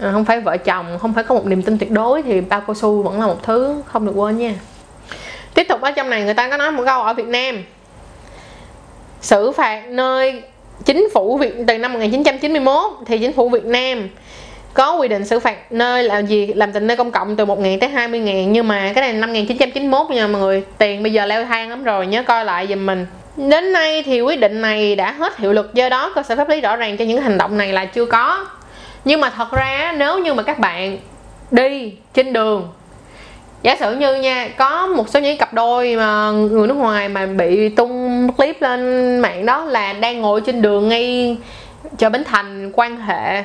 ờ, 0.00 0.12
không 0.12 0.24
phải 0.24 0.40
vợ 0.40 0.56
chồng, 0.56 0.98
không 0.98 1.14
phải 1.14 1.24
có 1.24 1.34
một 1.34 1.46
niềm 1.46 1.62
tin 1.62 1.78
tuyệt 1.78 1.90
đối 1.90 2.22
thì 2.22 2.40
bao 2.40 2.60
cao 2.60 2.74
su 2.74 3.02
vẫn 3.02 3.20
là 3.20 3.26
một 3.26 3.42
thứ 3.42 3.82
không 3.86 4.06
được 4.06 4.12
quên 4.14 4.38
nha. 4.38 4.54
Tiếp 5.54 5.66
tục 5.68 5.80
ở 5.80 5.90
trong 5.90 6.10
này, 6.10 6.22
người 6.22 6.34
ta 6.34 6.50
có 6.50 6.56
nói 6.56 6.72
một 6.72 6.82
câu 6.86 7.02
ở 7.02 7.14
Việt 7.14 7.26
Nam. 7.26 7.64
Xử 9.20 9.52
phạt 9.52 9.88
nơi 9.88 10.42
chính 10.84 11.08
phủ 11.14 11.36
Việt, 11.36 11.54
từ 11.66 11.78
năm 11.78 11.92
1991 11.92 12.90
thì 13.06 13.18
chính 13.18 13.32
phủ 13.32 13.48
Việt 13.48 13.64
Nam 13.64 14.08
có 14.76 14.94
quy 14.96 15.08
định 15.08 15.24
xử 15.24 15.40
phạt 15.40 15.72
nơi 15.72 16.04
làm 16.04 16.26
gì, 16.26 16.46
làm 16.46 16.72
tình 16.72 16.86
nơi 16.86 16.96
công 16.96 17.10
cộng 17.10 17.36
từ 17.36 17.44
1 17.44 17.58
ngàn 17.58 17.78
tới 17.78 17.88
20 17.88 18.20
ngàn, 18.20 18.52
nhưng 18.52 18.68
mà 18.68 18.92
cái 18.94 19.02
này 19.02 19.12
năm 19.12 19.30
1991 19.30 20.10
nha 20.10 20.26
mọi 20.26 20.40
người. 20.40 20.64
Tiền 20.78 21.02
bây 21.02 21.12
giờ 21.12 21.26
leo 21.26 21.44
thang 21.44 21.70
lắm 21.70 21.84
rồi, 21.84 22.06
nhớ 22.06 22.22
coi 22.22 22.44
lại 22.44 22.66
giùm 22.66 22.86
mình. 22.86 23.06
Đến 23.36 23.72
nay 23.72 24.02
thì 24.02 24.20
quyết 24.20 24.40
định 24.40 24.60
này 24.60 24.96
đã 24.96 25.12
hết 25.12 25.38
hiệu 25.38 25.52
lực, 25.52 25.74
do 25.74 25.88
đó 25.88 26.12
cơ 26.14 26.22
sở 26.22 26.36
pháp 26.36 26.48
lý 26.48 26.60
rõ 26.60 26.76
ràng 26.76 26.96
cho 26.96 27.04
những 27.04 27.22
hành 27.22 27.38
động 27.38 27.58
này 27.58 27.72
là 27.72 27.84
chưa 27.84 28.06
có. 28.06 28.46
Nhưng 29.04 29.20
mà 29.20 29.30
thật 29.30 29.52
ra, 29.52 29.94
nếu 29.98 30.18
như 30.18 30.34
mà 30.34 30.42
các 30.42 30.58
bạn 30.58 30.98
đi 31.50 31.92
trên 32.14 32.32
đường, 32.32 32.68
giả 33.62 33.76
sử 33.80 33.94
như 33.94 34.14
nha, 34.14 34.48
có 34.56 34.86
một 34.86 35.08
số 35.08 35.20
những 35.20 35.38
cặp 35.38 35.54
đôi 35.54 35.96
mà 35.96 36.30
người 36.30 36.68
nước 36.68 36.76
ngoài 36.76 37.08
mà 37.08 37.26
bị 37.26 37.68
tung 37.68 38.28
clip 38.36 38.62
lên 38.62 39.18
mạng 39.18 39.46
đó 39.46 39.64
là 39.64 39.92
đang 39.92 40.20
ngồi 40.20 40.40
trên 40.40 40.62
đường 40.62 40.88
ngay 40.88 41.36
chợ 41.98 42.08
bến 42.08 42.24
thành 42.24 42.72
quan 42.72 43.00
hệ 43.00 43.42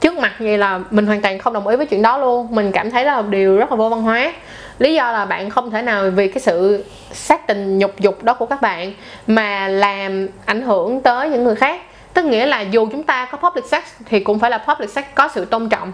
trước 0.00 0.18
mặt 0.18 0.32
vậy 0.38 0.58
là 0.58 0.80
mình 0.90 1.06
hoàn 1.06 1.20
toàn 1.20 1.38
không 1.38 1.52
đồng 1.52 1.66
ý 1.66 1.76
với 1.76 1.86
chuyện 1.86 2.02
đó 2.02 2.18
luôn. 2.18 2.48
Mình 2.50 2.72
cảm 2.72 2.90
thấy 2.90 3.04
là 3.04 3.22
một 3.22 3.28
điều 3.28 3.56
rất 3.56 3.70
là 3.70 3.76
vô 3.76 3.88
văn 3.88 4.02
hóa. 4.02 4.32
Lý 4.78 4.94
do 4.94 5.12
là 5.12 5.24
bạn 5.24 5.50
không 5.50 5.70
thể 5.70 5.82
nào 5.82 6.10
vì 6.10 6.28
cái 6.28 6.40
sự 6.40 6.84
sát 7.12 7.46
tình 7.46 7.78
nhục 7.78 8.00
dục 8.00 8.22
đó 8.22 8.34
của 8.34 8.46
các 8.46 8.62
bạn 8.62 8.92
mà 9.26 9.68
làm 9.68 10.28
ảnh 10.44 10.62
hưởng 10.62 11.00
tới 11.00 11.30
những 11.30 11.44
người 11.44 11.56
khác 11.56 11.80
tức 12.18 12.24
nghĩa 12.24 12.46
là 12.46 12.60
dù 12.60 12.88
chúng 12.92 13.02
ta 13.02 13.28
có 13.32 13.38
public 13.38 13.64
sex 13.64 13.82
thì 14.06 14.20
cũng 14.20 14.38
phải 14.38 14.50
là 14.50 14.58
public 14.58 14.90
sex 14.90 15.04
có 15.14 15.28
sự 15.34 15.44
tôn 15.44 15.68
trọng. 15.68 15.92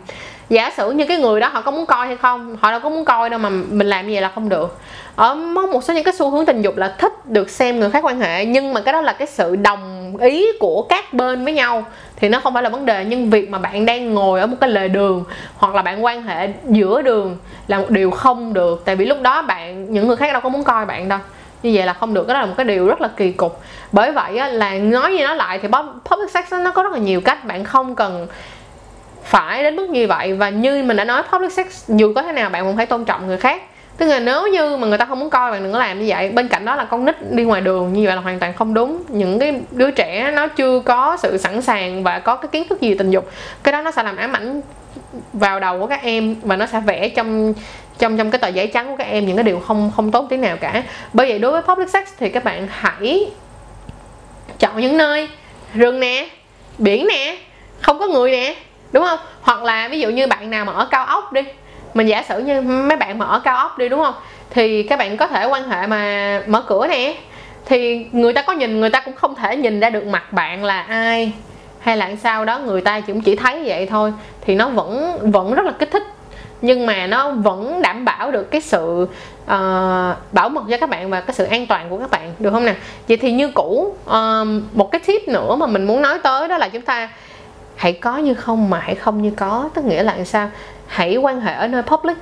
Giả 0.49 0.71
sử 0.76 0.90
như 0.90 1.07
cái 1.07 1.16
người 1.16 1.40
đó 1.40 1.49
họ 1.49 1.61
có 1.61 1.71
muốn 1.71 1.87
coi 1.87 2.07
hay 2.07 2.16
không, 2.16 2.57
họ 2.61 2.71
đâu 2.71 2.81
có 2.81 2.88
muốn 2.88 3.04
coi 3.04 3.31
đâu 3.31 3.38
mà 3.38 3.49
mình 3.49 3.87
làm 3.87 4.07
như 4.07 4.12
vậy 4.12 4.23
là 4.23 4.31
không 4.35 4.49
được. 4.49 4.78
Ở 5.16 5.35
một 5.35 5.85
số 5.85 5.95
những 5.95 6.04
cái 6.04 6.14
xu 6.14 6.31
hướng 6.31 6.47
tình 6.47 6.62
dục 6.62 6.76
là 6.76 6.95
thích 6.99 7.12
được 7.26 7.50
xem 7.50 7.81
người 7.81 7.90
khác 7.90 8.04
quan 8.04 8.21
hệ, 8.21 8.45
nhưng 8.45 8.75
mà 8.75 8.81
cái 8.81 8.93
đó 8.93 9.00
là 9.00 9.12
cái 9.12 9.26
sự 9.26 9.57
đồng 9.57 10.16
ý 10.16 10.47
của 10.61 10.83
các 10.83 11.12
bên 11.12 11.45
với 11.45 11.52
nhau 11.52 11.85
thì 12.16 12.28
nó 12.28 12.40
không 12.40 12.54
phải 12.54 12.62
là 12.62 12.69
vấn 12.69 12.87
đề. 12.87 13.04
Nhưng 13.04 13.31
việc 13.31 13.50
mà 13.50 13.59
bạn 13.59 13.87
đang 13.87 14.14
ngồi 14.14 14.40
ở 14.40 14.47
một 14.47 14.57
cái 14.61 14.71
lề 14.71 14.88
đường 14.88 15.25
hoặc 15.57 15.75
là 15.75 15.83
bạn 15.83 16.04
quan 16.04 16.23
hệ 16.23 16.49
giữa 16.69 17.02
đường 17.02 17.37
là 17.69 17.78
một 17.78 17.90
điều 17.90 18.11
không 18.11 18.52
được. 18.52 18.83
Tại 18.85 18.97
vì 18.97 19.04
lúc 19.04 19.21
đó 19.23 19.43
bạn, 19.43 19.93
những 19.93 20.07
người 20.09 20.16
khác 20.16 20.33
đâu 20.33 20.40
có 20.40 20.49
muốn 20.49 20.64
coi 20.64 20.87
bạn 20.87 21.09
đâu 21.09 21.19
như 21.64 21.73
vậy 21.75 21.87
là 21.87 21.92
không 21.92 22.14
được. 22.14 22.26
Đó 22.26 22.35
là 22.35 22.47
một 22.47 22.54
cái 22.56 22.64
điều 22.64 22.87
rất 22.87 23.00
là 23.00 23.09
kỳ 23.16 23.33
cục. 23.33 23.61
Bởi 23.92 24.12
vậy 24.12 24.37
á, 24.37 24.49
là 24.49 24.75
nói 24.75 25.12
như 25.12 25.26
nó 25.26 25.35
lại 25.35 25.59
thì 25.62 25.68
public 26.11 26.30
sex 26.30 26.52
nó 26.52 26.71
có 26.71 26.83
rất 26.83 26.92
là 26.92 26.99
nhiều 26.99 27.21
cách. 27.21 27.44
Bạn 27.44 27.64
không 27.64 27.94
cần 27.94 28.26
phải 29.25 29.62
đến 29.62 29.76
mức 29.76 29.90
như 29.90 30.06
vậy. 30.06 30.33
Và 30.33 30.49
như 30.49 30.83
mình 30.83 30.97
đã 30.97 31.04
nói 31.04 31.23
public 31.33 31.52
sex 31.52 31.66
dù 31.88 32.12
có 32.14 32.23
thế 32.23 32.33
nào 32.33 32.50
bạn 32.50 32.64
cũng 32.64 32.76
phải 32.76 32.87
tôn 32.87 33.04
trọng 33.04 33.26
người 33.26 33.37
khác. 33.37 33.62
Tức 33.97 34.06
là 34.06 34.21
nếu 34.21 34.47
như 34.47 34.76
mà 34.76 34.87
người 34.87 34.99
ta 34.99 35.04
không 35.04 35.21
muốn 35.21 35.30
coi 35.30 35.50
bạn 35.50 35.62
đừng 35.62 35.73
có 35.73 35.78
làm 35.78 36.00
như 36.00 36.04
vậy. 36.09 36.28
Bên 36.28 36.49
cạnh 36.49 36.64
đó 36.64 36.76
là 36.76 36.85
con 36.85 37.04
nít 37.04 37.33
đi 37.33 37.44
ngoài 37.44 37.61
đường 37.61 37.92
như 37.92 38.06
vậy 38.06 38.16
là 38.16 38.23
hoàn 38.23 38.38
toàn 38.38 38.54
không 38.54 38.75
đúng. 38.75 39.02
Những 39.09 39.38
cái 39.38 39.61
đứa 39.71 39.90
trẻ 39.90 40.33
nó 40.35 40.49
chưa 40.49 40.80
có 40.80 41.16
sự 41.23 41.38
sẵn 41.38 41.62
sàng 41.62 42.02
và 42.02 42.18
có 42.18 42.37
cái 42.37 42.49
kiến 42.49 42.68
thức 42.68 42.80
gì 42.80 42.94
tình 42.94 43.11
dục 43.11 43.30
cái 43.62 43.73
đó 43.73 43.83
nó 43.83 43.90
sẽ 43.90 44.02
làm 44.02 44.16
ám 44.16 44.33
ảnh 44.33 44.61
vào 45.33 45.61
đầu 45.61 45.80
của 45.80 45.87
các 45.87 46.02
em 46.02 46.37
và 46.42 46.56
nó 46.56 46.66
sẽ 46.66 46.80
vẽ 46.80 47.09
trong 47.09 47.54
trong 47.99 48.16
trong 48.18 48.30
cái 48.30 48.38
tờ 48.38 48.49
giấy 48.49 48.66
trắng 48.66 48.88
của 48.88 48.97
các 48.97 49.04
em 49.04 49.26
những 49.26 49.37
cái 49.37 49.44
điều 49.44 49.61
không 49.61 49.92
không 49.97 50.11
tốt 50.11 50.26
tí 50.30 50.37
nào 50.37 50.56
cả. 50.56 50.83
Bởi 51.12 51.28
vậy 51.28 51.38
đối 51.38 51.52
với 51.52 51.62
public 51.62 51.90
sex 51.90 52.09
thì 52.18 52.28
các 52.28 52.44
bạn 52.44 52.68
hãy 52.71 53.30
chọn 54.59 54.80
những 54.80 54.97
nơi 54.97 55.28
rừng 55.75 56.00
nè, 56.00 56.28
biển 56.78 57.06
nè, 57.06 57.37
không 57.80 57.99
có 57.99 58.06
người 58.06 58.30
nè, 58.30 58.54
đúng 58.92 59.04
không? 59.04 59.18
Hoặc 59.42 59.62
là 59.62 59.88
ví 59.88 60.00
dụ 60.00 60.11
như 60.11 60.26
bạn 60.26 60.50
nào 60.50 60.64
mà 60.64 60.73
ở 60.73 60.88
cao 60.90 61.06
ốc 61.06 61.33
đi, 61.33 61.40
mình 61.94 62.06
giả 62.06 62.23
sử 62.28 62.38
như 62.38 62.61
mấy 62.61 62.97
bạn 62.97 63.18
mà 63.18 63.26
ở 63.26 63.40
cao 63.44 63.56
ốc 63.56 63.78
đi, 63.78 63.88
đúng 63.88 64.00
không? 64.04 64.14
Thì 64.50 64.83
các 64.83 64.99
bạn 64.99 65.16
có 65.16 65.26
thể 65.26 65.47
quan 65.47 65.68
hệ 65.71 65.87
mà 65.87 66.42
mở 66.47 66.62
cửa 66.66 66.87
nè. 66.87 67.14
Thì 67.66 68.06
người 68.12 68.33
ta 68.33 68.42
có 68.42 68.52
nhìn, 68.52 68.80
người 68.80 68.90
ta 68.90 69.00
cũng 69.00 69.14
không 69.14 69.35
thể 69.35 69.56
nhìn 69.56 69.80
ra 69.80 69.90
được 69.90 70.04
mặt 70.04 70.33
bạn 70.33 70.64
là 70.64 70.83
ai 70.83 71.33
hay 71.85 71.97
là 71.97 72.17
sao 72.17 72.45
đó 72.45 72.59
người 72.59 72.81
ta 72.81 73.00
cũng 73.00 73.21
chỉ 73.21 73.37
thấy 73.37 73.62
vậy 73.64 73.87
thôi 73.87 74.12
thì 74.41 74.55
nó 74.55 74.69
vẫn 74.69 75.19
vẫn 75.33 75.55
rất 75.55 75.64
là 75.64 75.73
kích 75.73 75.91
thích. 75.91 76.03
Nhưng 76.62 76.87
mà 76.87 77.07
nó 77.07 77.31
vẫn 77.31 77.83
đảm 77.83 78.05
bảo 78.05 78.31
được 78.31 78.50
cái 78.50 78.61
sự 78.61 79.03
uh, 79.45 79.49
bảo 80.33 80.49
mật 80.49 80.64
cho 80.71 80.76
các 80.81 80.91
bạn 80.91 81.11
và 81.11 81.21
cái 81.21 81.35
sự 81.35 81.45
an 81.45 81.67
toàn 81.67 81.87
của 81.91 81.99
các 81.99 82.11
bạn 82.11 82.33
được 82.38 82.50
không 82.50 82.64
nè? 82.64 82.75
Vậy 83.09 83.17
thì 83.17 83.33
như 83.33 83.50
cũ 83.55 83.95
uh, 84.05 84.12
một 84.73 84.91
cái 84.91 85.00
tip 85.07 85.29
nữa 85.29 85.57
mà 85.57 85.67
mình 85.67 85.85
muốn 85.85 86.03
nói 86.03 86.19
tới 86.23 86.49
đó 86.49 86.59
là 86.59 86.69
chúng 86.69 86.83
ta 86.83 87.09
hãy 87.76 87.93
có 87.93 88.17
như 88.19 88.35
không 88.35 88.71
mà 88.71 88.79
hãy 88.79 88.95
không 88.95 89.23
như 89.23 89.31
có. 89.37 89.69
Tức 89.75 89.85
nghĩa 89.85 90.03
là 90.03 90.25
sao? 90.25 90.50
Hãy 90.87 91.17
quan 91.17 91.41
hệ 91.41 91.55
ở 91.55 91.67
nơi 91.67 91.83
public 91.83 92.17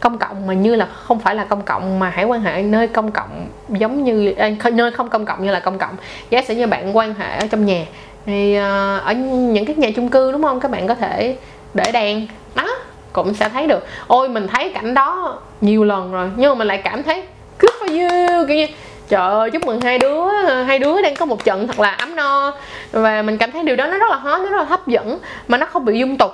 công 0.00 0.18
cộng 0.18 0.46
mà 0.46 0.54
như 0.54 0.74
là 0.74 0.86
không 0.86 1.20
phải 1.20 1.34
là 1.34 1.44
công 1.44 1.62
cộng 1.62 1.98
mà 1.98 2.10
hãy 2.10 2.24
quan 2.24 2.40
hệ 2.40 2.62
nơi 2.62 2.86
công 2.86 3.10
cộng 3.10 3.46
giống 3.68 4.04
như 4.04 4.34
nơi 4.72 4.90
không 4.90 5.08
công 5.08 5.26
cộng 5.26 5.44
như 5.44 5.50
là 5.50 5.60
công 5.60 5.78
cộng. 5.78 5.96
Giá 6.30 6.42
sử 6.42 6.54
như 6.54 6.66
bạn 6.66 6.96
quan 6.96 7.14
hệ 7.14 7.36
ở 7.38 7.46
trong 7.50 7.66
nhà 7.66 7.84
thì 8.26 8.54
ờ, 8.54 8.98
ở 8.98 9.12
những 9.12 9.64
cái 9.64 9.76
nhà 9.76 9.90
chung 9.96 10.08
cư 10.08 10.32
đúng 10.32 10.42
không? 10.42 10.60
Các 10.60 10.70
bạn 10.70 10.88
có 10.88 10.94
thể 10.94 11.36
để 11.74 11.92
đèn. 11.92 12.26
Đó, 12.54 12.68
cũng 13.12 13.34
sẽ 13.34 13.48
thấy 13.48 13.66
được. 13.66 13.86
Ôi, 14.06 14.28
mình 14.28 14.48
thấy 14.48 14.68
cảnh 14.68 14.94
đó 14.94 15.38
nhiều 15.60 15.84
lần 15.84 16.12
rồi, 16.12 16.30
nhưng 16.36 16.48
mà 16.50 16.54
mình 16.54 16.68
lại 16.68 16.80
cảm 16.84 17.02
thấy 17.02 17.22
good 17.58 17.74
for 17.80 18.00
you, 18.00 18.46
kiểu 18.48 18.56
như, 18.56 18.66
trời 19.08 19.30
ơi, 19.30 19.50
chúc 19.50 19.66
mừng 19.66 19.80
hai 19.80 19.98
đứa 19.98 20.28
hai 20.66 20.78
đứa 20.78 21.02
đang 21.02 21.16
có 21.16 21.26
một 21.26 21.44
trận 21.44 21.66
thật 21.66 21.80
là 21.80 21.90
ấm 21.90 22.16
no. 22.16 22.52
Và 22.92 23.22
mình 23.22 23.38
cảm 23.38 23.50
thấy 23.50 23.62
điều 23.62 23.76
đó 23.76 23.86
nó 23.86 23.98
rất 23.98 24.10
là 24.10 24.16
hot, 24.16 24.40
nó 24.40 24.50
rất 24.50 24.56
là 24.56 24.64
hấp 24.64 24.86
dẫn, 24.86 25.18
mà 25.48 25.58
nó 25.58 25.66
không 25.66 25.84
bị 25.84 25.98
dung 25.98 26.16
tục. 26.16 26.32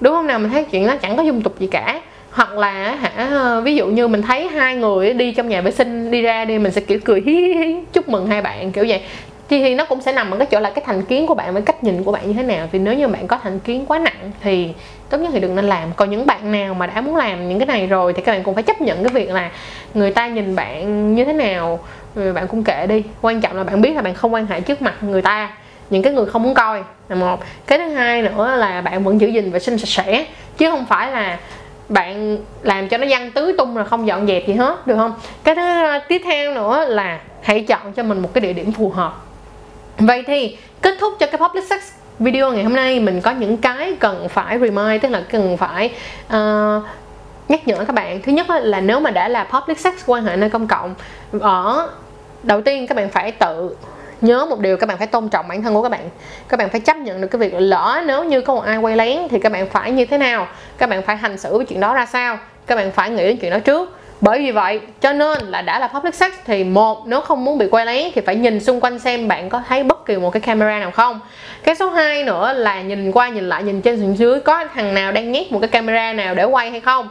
Đúng 0.00 0.14
không 0.14 0.26
nào? 0.26 0.38
Mình 0.38 0.50
thấy 0.50 0.64
chuyện 0.64 0.86
nó 0.86 0.96
chẳng 0.96 1.16
có 1.16 1.22
dung 1.22 1.42
tục 1.42 1.58
gì 1.58 1.66
cả. 1.66 2.00
Hoặc 2.30 2.52
là, 2.52 2.94
hả, 2.94 3.60
ví 3.60 3.76
dụ 3.76 3.86
như 3.86 4.08
mình 4.08 4.22
thấy 4.22 4.48
hai 4.48 4.76
người 4.76 5.14
đi 5.14 5.32
trong 5.32 5.48
nhà 5.48 5.60
vệ 5.60 5.70
sinh 5.70 6.10
đi 6.10 6.22
ra 6.22 6.44
đi, 6.44 6.58
mình 6.58 6.72
sẽ 6.72 6.80
kiểu 6.80 6.98
cười 7.04 7.22
hí 7.26 7.32
hí 7.32 7.54
hí, 7.54 7.76
chúc 7.92 8.08
mừng 8.08 8.26
hai 8.26 8.42
bạn, 8.42 8.72
kiểu 8.72 8.84
vậy 8.88 9.02
thì, 9.48 9.62
thì 9.62 9.74
nó 9.74 9.84
cũng 9.84 10.00
sẽ 10.00 10.12
nằm 10.12 10.30
ở 10.30 10.38
cái 10.38 10.46
chỗ 10.46 10.60
là 10.60 10.70
cái 10.70 10.84
thành 10.86 11.02
kiến 11.02 11.26
của 11.26 11.34
bạn 11.34 11.52
với 11.52 11.62
cách 11.62 11.84
nhìn 11.84 12.04
của 12.04 12.12
bạn 12.12 12.26
như 12.26 12.32
thế 12.32 12.42
nào. 12.42 12.68
Thì 12.72 12.78
nếu 12.78 12.94
như 12.94 13.08
bạn 13.08 13.26
có 13.26 13.38
thành 13.42 13.58
kiến 13.58 13.86
quá 13.86 13.98
nặng 13.98 14.32
thì 14.40 14.74
tốt 15.10 15.18
nhất 15.18 15.30
thì 15.32 15.40
đừng 15.40 15.56
nên 15.56 15.64
làm. 15.64 15.92
Còn 15.96 16.10
những 16.10 16.26
bạn 16.26 16.52
nào 16.52 16.74
mà 16.74 16.86
đã 16.86 17.00
muốn 17.00 17.16
làm 17.16 17.48
những 17.48 17.58
cái 17.58 17.66
này 17.66 17.86
rồi 17.86 18.12
thì 18.12 18.22
các 18.22 18.32
bạn 18.32 18.42
cũng 18.42 18.54
phải 18.54 18.62
chấp 18.62 18.80
nhận 18.80 19.04
cái 19.04 19.12
việc 19.12 19.30
là 19.30 19.50
người 19.94 20.10
ta 20.10 20.28
nhìn 20.28 20.56
bạn 20.56 21.14
như 21.14 21.24
thế 21.24 21.32
nào 21.32 21.78
rồi 22.14 22.32
bạn 22.32 22.48
cũng 22.48 22.64
kệ 22.64 22.86
đi. 22.86 23.02
Quan 23.22 23.40
trọng 23.40 23.56
là 23.56 23.64
bạn 23.64 23.80
biết 23.80 23.92
là 23.96 24.02
bạn 24.02 24.14
không 24.14 24.34
quan 24.34 24.46
hệ 24.46 24.60
trước 24.60 24.82
mặt 24.82 24.94
người 25.00 25.22
ta 25.22 25.50
những 25.90 26.02
cái 26.02 26.12
người 26.12 26.26
không 26.26 26.42
muốn 26.42 26.54
coi 26.54 26.82
là 27.08 27.16
một. 27.16 27.44
Cái 27.66 27.78
thứ 27.78 27.88
hai 27.88 28.22
nữa 28.22 28.56
là 28.56 28.80
bạn 28.80 29.04
vẫn 29.04 29.20
giữ 29.20 29.28
gìn 29.28 29.50
vệ 29.50 29.58
sinh 29.58 29.78
sạch 29.78 30.04
sẽ 30.04 30.26
chứ 30.58 30.70
không 30.70 30.86
phải 30.86 31.10
là 31.10 31.38
bạn 31.88 32.38
làm 32.62 32.88
cho 32.88 32.98
nó 32.98 33.06
văng 33.10 33.30
tứ 33.30 33.54
tung 33.58 33.76
là 33.76 33.84
không 33.84 34.06
dọn 34.06 34.26
dẹp 34.26 34.46
gì 34.46 34.54
hết 34.54 34.86
được 34.86 34.96
không? 34.96 35.14
Cái 35.44 35.54
thứ 35.54 35.60
à, 35.60 36.00
tiếp 36.08 36.22
theo 36.24 36.54
nữa 36.54 36.84
là 36.88 37.20
hãy 37.42 37.60
chọn 37.60 37.92
cho 37.92 38.02
mình 38.02 38.18
một 38.18 38.28
cái 38.34 38.40
địa 38.40 38.52
điểm 38.52 38.72
phù 38.72 38.90
hợp 38.90 39.22
vậy 39.98 40.24
thì 40.26 40.56
kết 40.82 40.94
thúc 41.00 41.14
cho 41.18 41.26
cái 41.26 41.38
public 41.38 41.64
sex 41.64 41.80
video 42.18 42.52
ngày 42.52 42.64
hôm 42.64 42.72
nay 42.72 43.00
mình 43.00 43.20
có 43.20 43.30
những 43.30 43.56
cái 43.56 43.96
cần 44.00 44.28
phải 44.28 44.58
remind 44.58 45.02
tức 45.02 45.08
là 45.08 45.22
cần 45.30 45.56
phải 45.56 45.92
uh, 46.26 46.82
nhắc 47.48 47.68
nhở 47.68 47.84
các 47.84 47.92
bạn. 47.92 48.22
Thứ 48.22 48.32
nhất 48.32 48.46
là 48.50 48.80
nếu 48.80 49.00
mà 49.00 49.10
đã 49.10 49.28
là 49.28 49.44
public 49.44 49.78
sex 49.78 49.94
quan 50.06 50.24
hệ 50.24 50.36
nơi 50.36 50.50
công 50.50 50.66
cộng 50.66 50.94
ở 51.40 51.88
đầu 52.42 52.60
tiên 52.62 52.86
các 52.86 52.96
bạn 52.96 53.10
phải 53.10 53.32
tự 53.32 53.76
nhớ 54.20 54.46
một 54.50 54.60
điều 54.60 54.76
các 54.76 54.86
bạn 54.88 54.98
phải 54.98 55.06
tôn 55.06 55.28
trọng 55.28 55.48
bản 55.48 55.62
thân 55.62 55.74
của 55.74 55.82
các 55.82 55.88
bạn. 55.88 56.10
Các 56.48 56.56
bạn 56.58 56.70
phải 56.70 56.80
chấp 56.80 56.96
nhận 56.96 57.20
được 57.20 57.28
cái 57.28 57.38
việc 57.38 57.54
lỡ 57.58 58.02
nếu 58.06 58.24
như 58.24 58.40
có 58.40 58.54
một 58.54 58.64
ai 58.64 58.76
quay 58.76 58.96
lén 58.96 59.18
thì 59.30 59.38
các 59.38 59.52
bạn 59.52 59.70
phải 59.70 59.90
như 59.90 60.04
thế 60.04 60.18
nào? 60.18 60.48
Các 60.78 60.90
bạn 60.90 61.02
phải 61.02 61.16
hành 61.16 61.38
xử 61.38 61.56
với 61.56 61.66
chuyện 61.66 61.80
đó 61.80 61.94
ra 61.94 62.06
sao? 62.06 62.38
Các 62.66 62.76
bạn 62.76 62.92
phải 62.92 63.10
nghĩ 63.10 63.24
đến 63.24 63.36
chuyện 63.36 63.50
đó 63.50 63.58
trước 63.58 63.96
bởi 64.26 64.38
vì 64.38 64.50
vậy, 64.50 64.80
cho 65.00 65.12
nên 65.12 65.38
là 65.38 65.62
đã 65.62 65.78
là 65.78 65.88
public 65.88 66.14
sex 66.14 66.32
thì 66.44 66.64
một, 66.64 67.06
nếu 67.06 67.20
không 67.20 67.44
muốn 67.44 67.58
bị 67.58 67.66
quay 67.70 67.86
lén 67.86 68.10
thì 68.14 68.20
phải 68.20 68.34
nhìn 68.34 68.60
xung 68.60 68.80
quanh 68.80 68.98
xem 68.98 69.28
bạn 69.28 69.48
có 69.48 69.62
thấy 69.68 69.82
bất 69.82 70.06
kỳ 70.06 70.16
một 70.16 70.30
cái 70.30 70.40
camera 70.40 70.78
nào 70.78 70.90
không. 70.90 71.20
Cái 71.62 71.74
số 71.74 71.90
2 71.90 72.24
nữa 72.24 72.52
là 72.52 72.82
nhìn 72.82 73.12
qua 73.12 73.28
nhìn 73.28 73.48
lại, 73.48 73.62
nhìn 73.62 73.82
trên 73.82 74.00
xuống 74.00 74.18
dưới, 74.18 74.40
có 74.40 74.64
thằng 74.74 74.94
nào 74.94 75.12
đang 75.12 75.32
nhét 75.32 75.52
một 75.52 75.58
cái 75.58 75.68
camera 75.68 76.12
nào 76.12 76.34
để 76.34 76.44
quay 76.44 76.70
hay 76.70 76.80
không? 76.80 77.08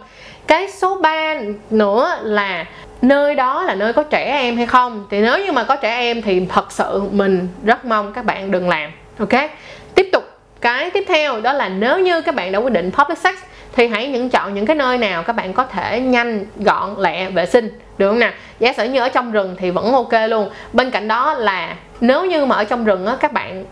Cái 0.48 0.72
số 0.72 0.98
3 1.02 1.36
nữa 1.70 2.18
là 2.24 2.66
nơi 3.02 3.36
đó 3.36 3.64
là 3.64 3.76
nơi 3.76 3.94
có 3.94 4.04
trẻ 4.04 4.24
em 4.26 4.58
hay 4.58 4.66
không? 4.66 5.08
Thì 5.12 5.22
nếu 5.22 5.46
như 5.46 5.52
mà 5.52 5.64
có 5.64 5.76
trẻ 5.76 5.98
em 5.98 6.22
thì 6.22 6.46
thật 6.50 6.72
sự 6.72 7.04
mình 7.12 7.48
rất 7.66 7.86
mong 7.86 8.14
các 8.14 8.26
bạn 8.26 8.52
đừng 8.52 8.70
làm, 8.70 8.92
ok? 9.20 9.50
Tiếp 9.96 10.10
tục 10.12 10.35
cái 10.62 10.90
tiếp 10.90 11.04
theo 11.08 11.42
đó 11.42 11.54
là 11.54 11.70
nếu 11.70 12.00
như 12.00 12.22
các 12.22 12.36
bạn 12.36 12.52
đã 12.52 12.60
quyết 12.60 12.74
định 12.74 12.92
public 12.92 13.18
sex 13.18 13.36
thì 13.76 13.88
hãy 13.88 14.08
những 14.08 14.30
chọn 14.30 14.54
những 14.54 14.66
cái 14.66 14.76
nơi 14.76 14.98
nào 14.98 15.24
các 15.24 15.34
bạn 15.34 15.54
có 15.54 15.64
thể 15.64 16.00
nhanh 16.00 16.46
gọn 16.56 16.96
lẹ 16.98 17.30
vệ 17.30 17.46
sinh. 17.46 17.80
Được 17.98 18.10
không 18.10 18.20
nè 18.20 18.34
giả 18.60 18.74
sử 18.74 18.84
như 18.84 19.00
ở 19.00 19.10
trong 19.10 19.32
rừng 19.32 19.56
thì 19.60 19.72
vẫn 19.72 19.92
ok 19.92 20.14
luôn. 20.30 20.50
Bên 20.74 20.92
cạnh 20.92 21.08
đó 21.08 21.34
là 21.34 21.76
nếu 22.02 22.26
như 22.26 22.46
mà 22.46 22.56
ở 22.56 22.64
trong 22.64 22.86
rừng 22.86 23.06
á 23.06 23.16
các 23.20 23.34
bạn 23.34 23.66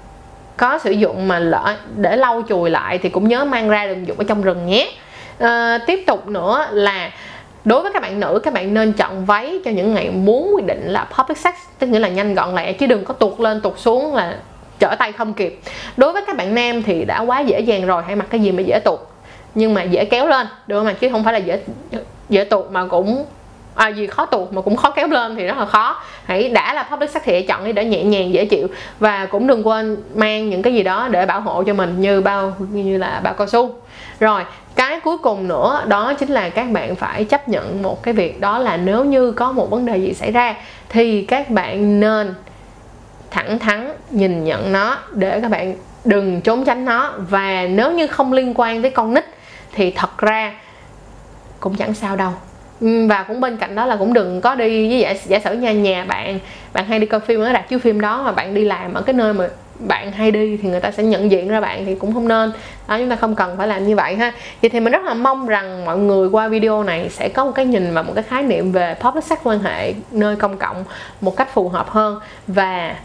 có 0.57 0.77
sử 0.77 0.91
dụng 0.91 1.27
mà 1.27 1.39
lỡ 1.39 1.75
để 1.95 2.15
lau 2.15 2.41
chùi 2.49 2.69
lại 2.69 2.97
thì 2.97 3.09
cũng 3.09 3.27
nhớ 3.27 3.45
mang 3.45 3.69
ra 3.69 3.87
đừng 3.87 4.07
dụng 4.07 4.17
ở 4.17 4.23
trong 4.27 4.41
rừng 4.41 4.65
nhé. 4.65 4.91
À, 5.39 5.77
tiếp 5.87 6.03
tục 6.07 6.27
nữa 6.27 6.67
là 6.71 7.11
đối 7.65 7.81
với 7.81 7.91
các 7.93 8.01
bạn 8.01 8.19
nữ 8.19 8.39
các 8.43 8.53
bạn 8.53 8.73
nên 8.73 8.93
chọn 8.93 9.25
váy 9.25 9.59
cho 9.65 9.71
những 9.71 9.93
ngày 9.93 10.09
muốn 10.09 10.51
quyết 10.55 10.65
định 10.65 10.83
là 10.85 11.07
public 11.17 11.37
sex 11.37 11.53
tức 11.79 11.87
nghĩa 11.87 11.99
là 11.99 12.07
nhanh 12.07 12.35
gọn 12.35 12.55
lẹ 12.55 12.73
chứ 12.73 12.87
đừng 12.87 13.05
có 13.05 13.13
tuột 13.13 13.39
lên 13.39 13.61
tuột 13.61 13.79
xuống 13.79 14.15
là 14.15 14.37
trở 14.79 14.95
tay 14.99 15.11
không 15.11 15.33
kịp. 15.33 15.59
Đối 15.97 16.13
với 16.13 16.21
các 16.27 16.37
bạn 16.37 16.55
nam 16.55 16.83
thì 16.83 17.05
đã 17.05 17.19
quá 17.19 17.39
dễ 17.39 17.59
dàng 17.59 17.85
rồi 17.85 18.03
hãy 18.05 18.15
mặc 18.15 18.25
cái 18.29 18.39
gì 18.39 18.51
mà 18.51 18.61
dễ 18.61 18.79
tuột 18.79 18.99
nhưng 19.55 19.73
mà 19.73 19.83
dễ 19.83 20.05
kéo 20.05 20.27
lên 20.27 20.47
được 20.67 20.77
không 20.77 20.85
mà 20.85 20.93
chứ 20.93 21.09
không 21.09 21.23
phải 21.23 21.33
là 21.33 21.39
dễ 21.39 21.59
dễ 22.29 22.43
tuột 22.43 22.71
mà 22.71 22.85
cũng 22.85 23.25
à, 23.75 23.87
gì 23.87 24.07
khó 24.07 24.25
tuột 24.25 24.53
mà 24.53 24.61
cũng 24.61 24.75
khó 24.75 24.89
kéo 24.89 25.07
lên 25.07 25.35
thì 25.35 25.45
rất 25.45 25.57
là 25.57 25.65
khó. 25.65 26.01
Hãy 26.25 26.49
đã 26.49 26.73
là 26.73 26.83
public 26.83 27.09
sắc 27.09 27.23
thì 27.25 27.31
hãy 27.31 27.45
chọn 27.47 27.65
đi 27.65 27.71
để 27.71 27.85
nhẹ 27.85 28.03
nhàng 28.03 28.33
dễ 28.33 28.45
chịu. 28.45 28.67
Và 28.99 29.25
cũng 29.25 29.47
đừng 29.47 29.67
quên 29.67 29.97
mang 30.15 30.49
những 30.49 30.61
cái 30.61 30.73
gì 30.73 30.83
đó 30.83 31.07
để 31.11 31.25
bảo 31.25 31.41
hộ 31.41 31.63
cho 31.63 31.73
mình 31.73 32.01
như 32.01 32.21
bao 32.21 32.53
như 32.71 32.97
là 32.97 33.21
bao 33.23 33.33
cao 33.33 33.47
su. 33.47 33.75
Rồi 34.19 34.43
cái 34.75 34.99
cuối 34.99 35.17
cùng 35.17 35.47
nữa 35.47 35.83
đó 35.87 36.13
chính 36.13 36.29
là 36.29 36.49
các 36.49 36.71
bạn 36.71 36.95
phải 36.95 37.23
chấp 37.23 37.49
nhận 37.49 37.81
một 37.81 38.03
cái 38.03 38.13
việc 38.13 38.41
đó 38.41 38.59
là 38.59 38.77
nếu 38.77 39.05
như 39.05 39.31
có 39.31 39.51
một 39.51 39.69
vấn 39.69 39.85
đề 39.85 39.97
gì 39.97 40.13
xảy 40.13 40.31
ra 40.31 40.55
thì 40.89 41.21
các 41.21 41.49
bạn 41.49 41.99
nên 41.99 42.33
thẳng 43.33 43.59
thắn 43.59 43.93
nhìn 44.09 44.43
nhận 44.43 44.71
nó 44.71 44.97
để 45.11 45.39
các 45.41 45.51
bạn 45.51 45.75
đừng 46.05 46.41
trốn 46.41 46.65
tránh 46.65 46.85
nó. 46.85 47.13
Và 47.17 47.67
nếu 47.69 47.91
như 47.91 48.07
không 48.07 48.33
liên 48.33 48.53
quan 48.55 48.81
tới 48.81 48.91
con 48.91 49.13
nít 49.13 49.25
thì 49.71 49.91
thật 49.91 50.17
ra 50.17 50.53
cũng 51.59 51.75
chẳng 51.75 51.93
sao 51.93 52.15
đâu. 52.15 52.31
Ừ, 52.81 53.07
và 53.07 53.23
cũng 53.23 53.41
bên 53.41 53.57
cạnh 53.57 53.75
đó 53.75 53.85
là 53.85 53.95
cũng 53.95 54.13
đừng 54.13 54.41
có 54.41 54.55
đi 54.55 54.89
với 54.89 54.99
giả, 54.99 55.13
giả 55.25 55.39
sử 55.39 55.53
nhà 55.53 55.71
nhà 55.71 56.05
bạn 56.05 56.39
bạn 56.73 56.85
hay 56.85 56.99
đi 56.99 57.05
coi 57.05 57.19
phim 57.19 57.39
ở 57.39 57.53
rạp 57.53 57.69
chiếu 57.69 57.79
phim 57.79 58.01
đó 58.01 58.23
mà 58.23 58.31
bạn 58.31 58.53
đi 58.53 58.65
làm 58.65 58.93
ở 58.93 59.01
cái 59.01 59.13
nơi 59.13 59.33
mà 59.33 59.47
bạn 59.79 60.11
hay 60.11 60.31
đi 60.31 60.57
thì 60.57 60.69
người 60.69 60.79
ta 60.79 60.91
sẽ 60.91 61.03
nhận 61.03 61.31
diện 61.31 61.47
ra 61.47 61.61
bạn 61.61 61.85
thì 61.85 61.95
cũng 61.95 62.13
không 62.13 62.27
nên. 62.27 62.51
Đó 62.87 62.97
chúng 62.97 63.09
ta 63.09 63.15
không 63.15 63.35
cần 63.35 63.57
phải 63.57 63.67
làm 63.67 63.87
như 63.87 63.95
vậy 63.95 64.15
ha. 64.15 64.31
Vậy 64.61 64.69
thì 64.69 64.79
mình 64.79 64.91
rất 64.91 65.03
là 65.03 65.13
mong 65.13 65.47
rằng 65.47 65.85
mọi 65.85 65.97
người 65.97 66.29
qua 66.29 66.47
video 66.47 66.83
này 66.83 67.09
sẽ 67.09 67.29
có 67.29 67.45
một 67.45 67.51
cái 67.55 67.65
nhìn 67.65 67.93
và 67.93 68.01
một 68.01 68.11
cái 68.15 68.23
khái 68.23 68.43
niệm 68.43 68.71
về 68.71 68.95
public 69.01 69.23
sex 69.23 69.39
quan 69.43 69.59
hệ 69.59 69.93
nơi 70.11 70.35
công 70.35 70.57
cộng 70.57 70.83
một 71.21 71.37
cách 71.37 71.53
phù 71.53 71.69
hợp 71.69 71.89
hơn. 71.89 72.19
Và 72.47 72.95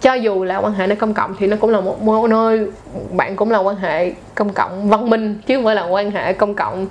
cho 0.00 0.14
dù 0.14 0.44
là 0.44 0.58
quan 0.58 0.72
hệ 0.72 0.86
nơi 0.86 0.96
công 0.96 1.14
cộng 1.14 1.34
thì 1.38 1.46
nó 1.46 1.56
cũng 1.60 1.70
là 1.70 1.80
một 1.80 2.30
nơi 2.30 2.66
bạn 3.12 3.36
cũng 3.36 3.50
là 3.50 3.58
quan 3.58 3.76
hệ 3.76 4.12
công 4.34 4.52
cộng 4.52 4.88
văn 4.88 5.10
minh 5.10 5.38
chứ 5.46 5.56
không 5.56 5.64
phải 5.64 5.74
là 5.74 5.84
quan 5.84 6.10
hệ 6.10 6.32
công 6.32 6.54
cộng 6.54 6.86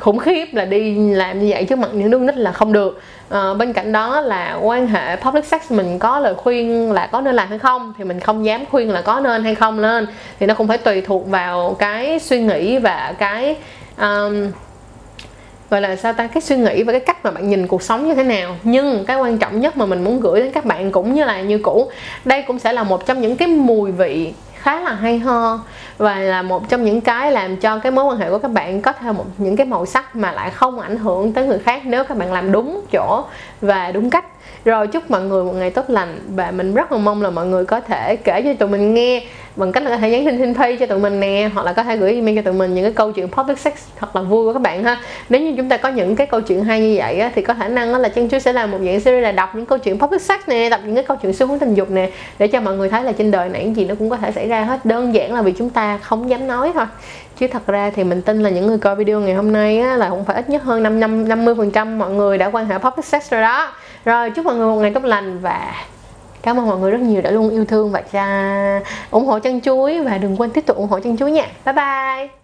khủng 0.00 0.18
khiếp 0.18 0.48
là 0.52 0.64
đi 0.64 0.94
làm 1.14 1.40
như 1.40 1.46
vậy 1.50 1.64
trước 1.64 1.78
mặt 1.78 1.88
những 1.92 2.10
đứa 2.10 2.18
nít 2.18 2.36
là 2.36 2.52
không 2.52 2.72
được. 2.72 3.00
À, 3.28 3.54
bên 3.54 3.72
cạnh 3.72 3.92
đó 3.92 4.20
là 4.20 4.58
quan 4.62 4.86
hệ 4.86 5.16
public 5.16 5.44
sex 5.44 5.72
mình 5.72 5.98
có 5.98 6.18
lời 6.18 6.34
khuyên 6.34 6.92
là 6.92 7.06
có 7.06 7.20
nên 7.20 7.34
làm 7.34 7.48
hay 7.48 7.58
không 7.58 7.94
thì 7.98 8.04
mình 8.04 8.20
không 8.20 8.44
dám 8.44 8.64
khuyên 8.70 8.90
là 8.90 9.02
có 9.02 9.20
nên 9.20 9.44
hay 9.44 9.54
không 9.54 9.82
nên 9.82 10.06
thì 10.40 10.46
nó 10.46 10.54
cũng 10.54 10.68
phải 10.68 10.78
tùy 10.78 11.00
thuộc 11.00 11.28
vào 11.28 11.76
cái 11.78 12.18
suy 12.18 12.42
nghĩ 12.42 12.78
và 12.78 13.14
cái 13.18 13.56
um, 13.98 14.50
gọi 15.74 15.80
là 15.80 15.96
sao 15.96 16.12
ta? 16.12 16.26
Cái 16.26 16.40
suy 16.40 16.56
nghĩ 16.56 16.82
và 16.82 16.92
cái 16.92 17.00
cách 17.00 17.24
mà 17.24 17.30
bạn 17.30 17.50
nhìn 17.50 17.66
cuộc 17.66 17.82
sống 17.82 18.08
như 18.08 18.14
thế 18.14 18.22
nào. 18.22 18.56
Nhưng 18.62 19.04
cái 19.04 19.16
quan 19.16 19.38
trọng 19.38 19.60
nhất 19.60 19.76
mà 19.76 19.86
mình 19.86 20.04
muốn 20.04 20.20
gửi 20.20 20.40
đến 20.40 20.52
các 20.52 20.64
bạn 20.64 20.92
cũng 20.92 21.14
như 21.14 21.24
là 21.24 21.40
như 21.40 21.58
cũ, 21.58 21.90
đây 22.24 22.42
cũng 22.42 22.58
sẽ 22.58 22.72
là 22.72 22.82
một 22.82 23.06
trong 23.06 23.20
những 23.20 23.36
cái 23.36 23.48
mùi 23.48 23.92
vị 23.92 24.34
khá 24.54 24.80
là 24.80 24.92
hay 24.92 25.18
ho 25.18 25.60
và 25.98 26.18
là 26.18 26.42
một 26.42 26.68
trong 26.68 26.84
những 26.84 27.00
cái 27.00 27.32
làm 27.32 27.56
cho 27.56 27.78
cái 27.78 27.92
mối 27.92 28.04
quan 28.04 28.18
hệ 28.18 28.30
của 28.30 28.38
các 28.38 28.50
bạn 28.50 28.82
có 28.82 28.92
thêm 28.92 29.16
một 29.16 29.26
những 29.38 29.56
cái 29.56 29.66
màu 29.66 29.86
sắc 29.86 30.16
mà 30.16 30.32
lại 30.32 30.50
không 30.50 30.80
ảnh 30.80 30.96
hưởng 30.96 31.32
tới 31.32 31.46
người 31.46 31.58
khác 31.58 31.82
nếu 31.84 32.04
các 32.04 32.16
bạn 32.16 32.32
làm 32.32 32.52
đúng 32.52 32.80
chỗ 32.92 33.24
và 33.60 33.92
đúng 33.92 34.10
cách 34.10 34.24
rồi 34.64 34.86
chúc 34.86 35.10
mọi 35.10 35.22
người 35.22 35.44
một 35.44 35.52
ngày 35.52 35.70
tốt 35.70 35.90
lành. 35.90 36.18
Và 36.28 36.50
mình 36.50 36.74
rất 36.74 36.92
là 36.92 36.98
mong 36.98 37.22
là 37.22 37.30
mọi 37.30 37.46
người 37.46 37.64
có 37.64 37.80
thể 37.80 38.16
kể 38.16 38.42
cho 38.42 38.54
tụi 38.54 38.68
mình 38.68 38.94
nghe 38.94 39.22
bằng 39.56 39.72
cách 39.72 39.82
là 39.82 39.90
có 39.90 39.96
thể 39.96 40.10
nhắn 40.10 40.24
tin 40.24 40.38
xin 40.38 40.54
pay 40.54 40.76
cho 40.76 40.86
tụi 40.86 40.98
mình 40.98 41.20
nè 41.20 41.50
hoặc 41.54 41.66
là 41.66 41.72
có 41.72 41.82
thể 41.82 41.96
gửi 41.96 42.14
email 42.14 42.36
cho 42.36 42.42
tụi 42.42 42.54
mình 42.54 42.74
những 42.74 42.84
cái 42.84 42.92
câu 42.92 43.12
chuyện 43.12 43.28
public 43.28 43.58
sex 43.58 43.74
thật 43.96 44.16
là 44.16 44.22
vui 44.22 44.44
của 44.44 44.52
các 44.52 44.62
bạn 44.62 44.84
ha. 44.84 45.00
Nếu 45.28 45.40
như 45.40 45.54
chúng 45.56 45.68
ta 45.68 45.76
có 45.76 45.88
những 45.88 46.16
cái 46.16 46.26
câu 46.26 46.40
chuyện 46.40 46.64
hay 46.64 46.80
như 46.80 46.94
vậy 46.98 47.18
á, 47.18 47.30
thì 47.34 47.42
có 47.42 47.54
khả 47.54 47.68
năng 47.68 47.96
là 47.96 48.08
chân 48.08 48.28
chú 48.28 48.38
sẽ 48.38 48.52
làm 48.52 48.70
một 48.70 48.78
dạng 48.84 49.00
series 49.00 49.22
là 49.22 49.32
đọc 49.32 49.54
những 49.54 49.66
câu 49.66 49.78
chuyện 49.78 49.98
public 49.98 50.20
sex 50.20 50.40
nè 50.46 50.70
đọc 50.70 50.80
những 50.84 50.94
cái 50.94 51.04
câu 51.04 51.16
chuyện 51.22 51.32
xu 51.32 51.46
hướng 51.46 51.58
tình 51.58 51.74
dục 51.74 51.90
nè 51.90 52.10
để 52.38 52.48
cho 52.48 52.60
mọi 52.60 52.76
người 52.76 52.88
thấy 52.88 53.02
là 53.02 53.12
trên 53.12 53.30
đời 53.30 53.48
này 53.48 53.62
cái 53.62 53.74
gì 53.74 53.84
nó 53.84 53.94
cũng 53.98 54.10
có 54.10 54.16
thể 54.16 54.32
xảy 54.32 54.48
ra 54.48 54.64
hết. 54.64 54.84
Đơn 54.84 55.14
giản 55.14 55.34
là 55.34 55.42
vì 55.42 55.52
chúng 55.52 55.70
ta 55.70 55.98
không 55.98 56.30
dám 56.30 56.46
nói 56.46 56.70
thôi. 56.74 56.86
Chứ 57.38 57.46
thật 57.48 57.66
ra 57.66 57.90
thì 57.96 58.04
mình 58.04 58.22
tin 58.22 58.42
là 58.42 58.50
những 58.50 58.66
người 58.66 58.78
coi 58.78 58.96
video 58.96 59.20
ngày 59.20 59.34
hôm 59.34 59.52
nay 59.52 59.80
á, 59.80 59.96
là 59.96 60.10
cũng 60.10 60.24
phải 60.24 60.36
ít 60.36 60.50
nhất 60.50 60.62
hơn 60.62 60.82
5 60.82 61.00
năm 61.00 61.28
50 61.28 61.54
phần 61.58 61.70
trăm 61.70 61.98
mọi 61.98 62.10
người 62.10 62.38
đã 62.38 62.46
quan 62.46 62.66
hệ 62.66 62.78
public 62.78 63.04
sex 63.04 63.30
rồi 63.30 63.40
đó 63.40 63.72
rồi, 64.04 64.30
chúc 64.30 64.44
mọi 64.44 64.54
người 64.54 64.66
một 64.66 64.76
ngày 64.76 64.90
tốt 64.94 65.04
lành 65.04 65.38
và 65.38 65.74
cảm 66.42 66.58
ơn 66.58 66.66
mọi 66.66 66.78
người 66.78 66.90
rất 66.90 67.00
nhiều 67.00 67.22
đã 67.22 67.30
luôn 67.30 67.50
yêu 67.50 67.64
thương 67.64 67.92
và 67.92 68.02
ủng 69.10 69.26
hộ 69.26 69.38
chân 69.38 69.60
chuối 69.60 70.00
và 70.00 70.18
đừng 70.18 70.36
quên 70.36 70.50
tiếp 70.50 70.66
tục 70.66 70.76
ủng 70.76 70.88
hộ 70.88 71.00
chân 71.00 71.16
chuối 71.16 71.30
nha. 71.30 71.46
Bye 71.64 71.72
bye. 71.72 72.43